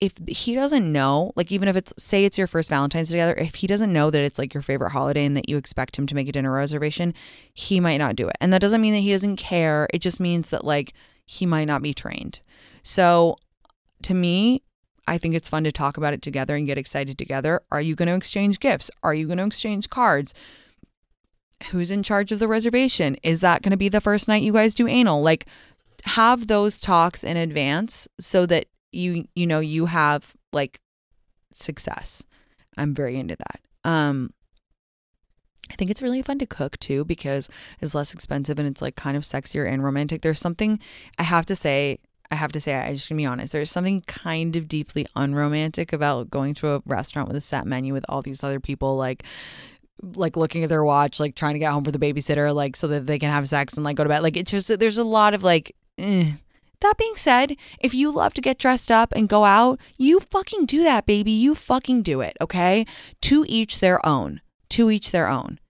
If 0.00 0.12
he 0.26 0.54
doesn't 0.54 0.90
know, 0.90 1.32
like 1.36 1.50
even 1.52 1.68
if 1.68 1.76
it's 1.76 1.94
say 1.96 2.24
it's 2.24 2.36
your 2.36 2.46
first 2.46 2.68
Valentine's 2.68 3.08
together, 3.08 3.34
if 3.34 3.54
he 3.56 3.66
doesn't 3.66 3.92
know 3.92 4.10
that 4.10 4.22
it's 4.22 4.38
like 4.38 4.52
your 4.52 4.62
favorite 4.62 4.90
holiday 4.90 5.24
and 5.24 5.36
that 5.36 5.48
you 5.48 5.56
expect 5.56 5.96
him 5.96 6.06
to 6.06 6.14
make 6.14 6.28
a 6.28 6.32
dinner 6.32 6.52
reservation, 6.52 7.14
he 7.54 7.80
might 7.80 7.96
not 7.98 8.16
do 8.16 8.28
it. 8.28 8.36
And 8.40 8.52
that 8.52 8.60
doesn't 8.60 8.80
mean 8.80 8.92
that 8.92 9.00
he 9.00 9.12
doesn't 9.12 9.36
care. 9.36 9.88
It 9.94 10.00
just 10.00 10.20
means 10.20 10.50
that 10.50 10.64
like 10.64 10.92
he 11.24 11.46
might 11.46 11.66
not 11.66 11.80
be 11.80 11.94
trained. 11.94 12.40
So 12.82 13.36
to 14.02 14.14
me, 14.14 14.62
I 15.06 15.16
think 15.16 15.34
it's 15.34 15.48
fun 15.48 15.64
to 15.64 15.72
talk 15.72 15.96
about 15.96 16.14
it 16.14 16.22
together 16.22 16.56
and 16.56 16.66
get 16.66 16.78
excited 16.78 17.16
together. 17.16 17.62
Are 17.70 17.80
you 17.80 17.94
going 17.94 18.08
to 18.08 18.14
exchange 18.14 18.58
gifts? 18.58 18.90
Are 19.02 19.14
you 19.14 19.26
going 19.26 19.38
to 19.38 19.46
exchange 19.46 19.90
cards? 19.90 20.34
Who's 21.70 21.90
in 21.90 22.02
charge 22.02 22.32
of 22.32 22.38
the 22.38 22.48
reservation? 22.48 23.16
Is 23.22 23.40
that 23.40 23.62
going 23.62 23.70
to 23.70 23.76
be 23.76 23.88
the 23.88 24.00
first 24.00 24.28
night 24.28 24.42
you 24.42 24.52
guys 24.52 24.74
do 24.74 24.86
anal? 24.86 25.22
Like 25.22 25.46
have 26.04 26.46
those 26.46 26.80
talks 26.80 27.24
in 27.24 27.36
advance 27.36 28.06
so 28.20 28.44
that 28.46 28.66
you 28.92 29.26
you 29.34 29.46
know 29.46 29.60
you 29.60 29.86
have 29.86 30.34
like 30.52 30.80
success. 31.54 32.22
I'm 32.76 32.94
very 32.94 33.16
into 33.16 33.36
that. 33.36 33.60
Um 33.88 34.32
I 35.70 35.76
think 35.76 35.90
it's 35.90 36.02
really 36.02 36.20
fun 36.20 36.38
to 36.40 36.46
cook 36.46 36.78
too 36.78 37.04
because 37.04 37.48
it's 37.80 37.94
less 37.94 38.12
expensive 38.12 38.58
and 38.58 38.68
it's 38.68 38.82
like 38.82 38.96
kind 38.96 39.16
of 39.16 39.22
sexier 39.22 39.66
and 39.66 39.82
romantic. 39.82 40.20
There's 40.20 40.40
something 40.40 40.78
I 41.18 41.22
have 41.22 41.46
to 41.46 41.56
say 41.56 41.98
I 42.30 42.36
have 42.36 42.52
to 42.52 42.60
say, 42.60 42.74
I 42.74 42.92
just 42.92 43.08
gonna 43.08 43.18
be 43.18 43.26
honest. 43.26 43.52
There's 43.52 43.70
something 43.70 44.00
kind 44.02 44.56
of 44.56 44.66
deeply 44.66 45.06
unromantic 45.14 45.92
about 45.92 46.30
going 46.30 46.54
to 46.54 46.74
a 46.74 46.82
restaurant 46.84 47.28
with 47.28 47.36
a 47.36 47.40
set 47.40 47.66
menu 47.66 47.92
with 47.92 48.04
all 48.08 48.22
these 48.22 48.42
other 48.42 48.60
people, 48.60 48.96
like 48.96 49.22
like 50.02 50.36
looking 50.36 50.62
at 50.62 50.68
their 50.68 50.84
watch, 50.84 51.20
like 51.20 51.34
trying 51.34 51.54
to 51.54 51.58
get 51.58 51.72
home 51.72 51.84
for 51.84 51.92
the 51.92 51.98
babysitter, 51.98 52.54
like 52.54 52.76
so 52.76 52.86
that 52.88 53.06
they 53.06 53.18
can 53.18 53.30
have 53.30 53.48
sex 53.48 53.74
and 53.74 53.84
like 53.84 53.96
go 53.96 54.04
to 54.04 54.08
bed. 54.08 54.22
Like 54.22 54.36
it's 54.36 54.50
just 54.50 54.78
there's 54.78 54.98
a 54.98 55.04
lot 55.04 55.34
of 55.34 55.42
like. 55.42 55.74
Eh. 55.98 56.32
That 56.80 56.98
being 56.98 57.16
said, 57.16 57.56
if 57.80 57.94
you 57.94 58.10
love 58.10 58.34
to 58.34 58.42
get 58.42 58.58
dressed 58.58 58.90
up 58.90 59.12
and 59.16 59.26
go 59.28 59.44
out, 59.44 59.80
you 59.96 60.20
fucking 60.20 60.66
do 60.66 60.82
that, 60.82 61.06
baby. 61.06 61.30
You 61.30 61.54
fucking 61.54 62.02
do 62.02 62.20
it, 62.20 62.36
okay? 62.42 62.84
To 63.22 63.46
each 63.48 63.80
their 63.80 64.04
own. 64.04 64.42
To 64.70 64.90
each 64.90 65.10
their 65.10 65.28
own. 65.28 65.60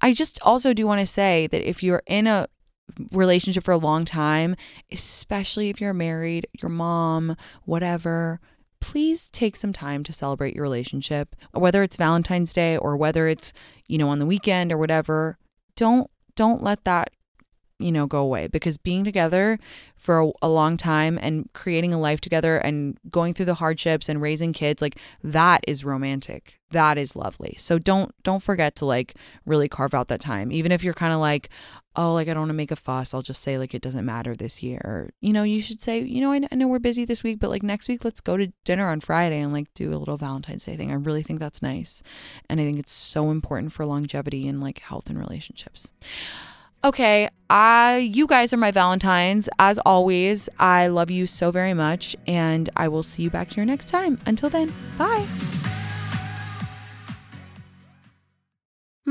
I 0.00 0.12
just 0.12 0.38
also 0.42 0.72
do 0.72 0.86
want 0.86 1.00
to 1.00 1.06
say 1.06 1.48
that 1.48 1.68
if 1.68 1.82
you're 1.82 2.02
in 2.06 2.28
a 2.28 2.46
relationship 3.10 3.64
for 3.64 3.72
a 3.72 3.78
long 3.78 4.04
time, 4.04 4.54
especially 4.90 5.68
if 5.68 5.80
you're 5.80 5.94
married, 5.94 6.46
your 6.60 6.68
mom, 6.68 7.36
whatever, 7.64 8.40
please 8.82 9.30
take 9.30 9.56
some 9.56 9.72
time 9.72 10.02
to 10.02 10.12
celebrate 10.12 10.54
your 10.54 10.64
relationship, 10.64 11.34
whether 11.52 11.82
it's 11.82 11.96
Valentine's 11.96 12.52
Day 12.52 12.76
or 12.76 12.96
whether 12.96 13.28
it's, 13.28 13.52
you 13.86 13.96
know, 13.96 14.08
on 14.08 14.18
the 14.18 14.26
weekend 14.26 14.72
or 14.72 14.76
whatever. 14.76 15.38
Don't 15.76 16.10
don't 16.34 16.62
let 16.62 16.84
that 16.84 17.10
you 17.82 17.92
know 17.92 18.06
go 18.06 18.20
away 18.20 18.46
because 18.46 18.76
being 18.76 19.04
together 19.04 19.58
for 19.96 20.20
a, 20.20 20.30
a, 20.42 20.48
long 20.48 20.76
time 20.76 21.18
and 21.20 21.48
creating 21.52 21.92
a 21.92 21.98
life 21.98 22.20
together 22.20 22.56
and 22.58 22.98
going 23.10 23.32
through 23.32 23.46
the 23.46 23.54
hardships 23.54 24.08
and 24.08 24.20
raising 24.20 24.52
kids 24.52 24.82
like 24.82 24.98
that 25.22 25.62
is 25.66 25.84
romantic 25.84 26.58
that 26.70 26.96
is 26.96 27.14
lovely 27.14 27.54
so 27.58 27.78
don't 27.78 28.14
don't 28.22 28.42
forget 28.42 28.74
to 28.76 28.84
like 28.84 29.14
really 29.44 29.68
carve 29.68 29.94
out 29.94 30.08
that 30.08 30.20
time 30.20 30.50
even 30.50 30.72
if 30.72 30.82
you're 30.82 30.94
kind 30.94 31.12
of 31.12 31.20
like 31.20 31.48
oh, 31.96 32.14
like 32.14 32.28
I 32.28 32.34
don't 32.34 32.42
want 32.42 32.50
to 32.50 32.54
make 32.54 32.70
a 32.70 32.76
fuss. 32.76 33.12
I'll 33.12 33.22
just 33.22 33.42
say 33.42 33.58
like 33.58 33.74
it 33.74 33.82
doesn't 33.82 34.04
matter 34.04 34.34
this 34.34 34.62
year. 34.62 34.80
Or, 34.84 35.10
you 35.20 35.32
know, 35.32 35.42
you 35.42 35.60
should 35.60 35.80
say, 35.80 36.00
you 36.00 36.20
know, 36.20 36.32
I, 36.32 36.40
I 36.50 36.54
know 36.54 36.66
we're 36.66 36.78
busy 36.78 37.04
this 37.04 37.22
week, 37.22 37.38
but 37.38 37.50
like 37.50 37.62
next 37.62 37.88
week, 37.88 38.04
let's 38.04 38.20
go 38.20 38.36
to 38.36 38.52
dinner 38.64 38.88
on 38.88 39.00
Friday 39.00 39.40
and 39.40 39.52
like 39.52 39.72
do 39.74 39.94
a 39.94 39.98
little 39.98 40.16
Valentine's 40.16 40.64
Day 40.64 40.76
thing. 40.76 40.90
I 40.90 40.94
really 40.94 41.22
think 41.22 41.40
that's 41.40 41.62
nice. 41.62 42.02
And 42.48 42.60
I 42.60 42.64
think 42.64 42.78
it's 42.78 42.92
so 42.92 43.30
important 43.30 43.72
for 43.72 43.84
longevity 43.84 44.48
and 44.48 44.60
like 44.60 44.80
health 44.80 45.08
and 45.08 45.18
relationships. 45.18 45.92
Okay, 46.84 47.28
I 47.54 47.98
you 47.98 48.26
guys 48.26 48.54
are 48.54 48.56
my 48.56 48.70
Valentines. 48.70 49.46
As 49.58 49.78
always, 49.80 50.48
I 50.58 50.86
love 50.86 51.10
you 51.10 51.26
so 51.26 51.50
very 51.50 51.74
much 51.74 52.16
and 52.26 52.70
I 52.78 52.88
will 52.88 53.02
see 53.02 53.24
you 53.24 53.30
back 53.30 53.52
here 53.52 53.66
next 53.66 53.90
time. 53.90 54.18
Until 54.24 54.48
then, 54.48 54.72
bye. 54.96 55.26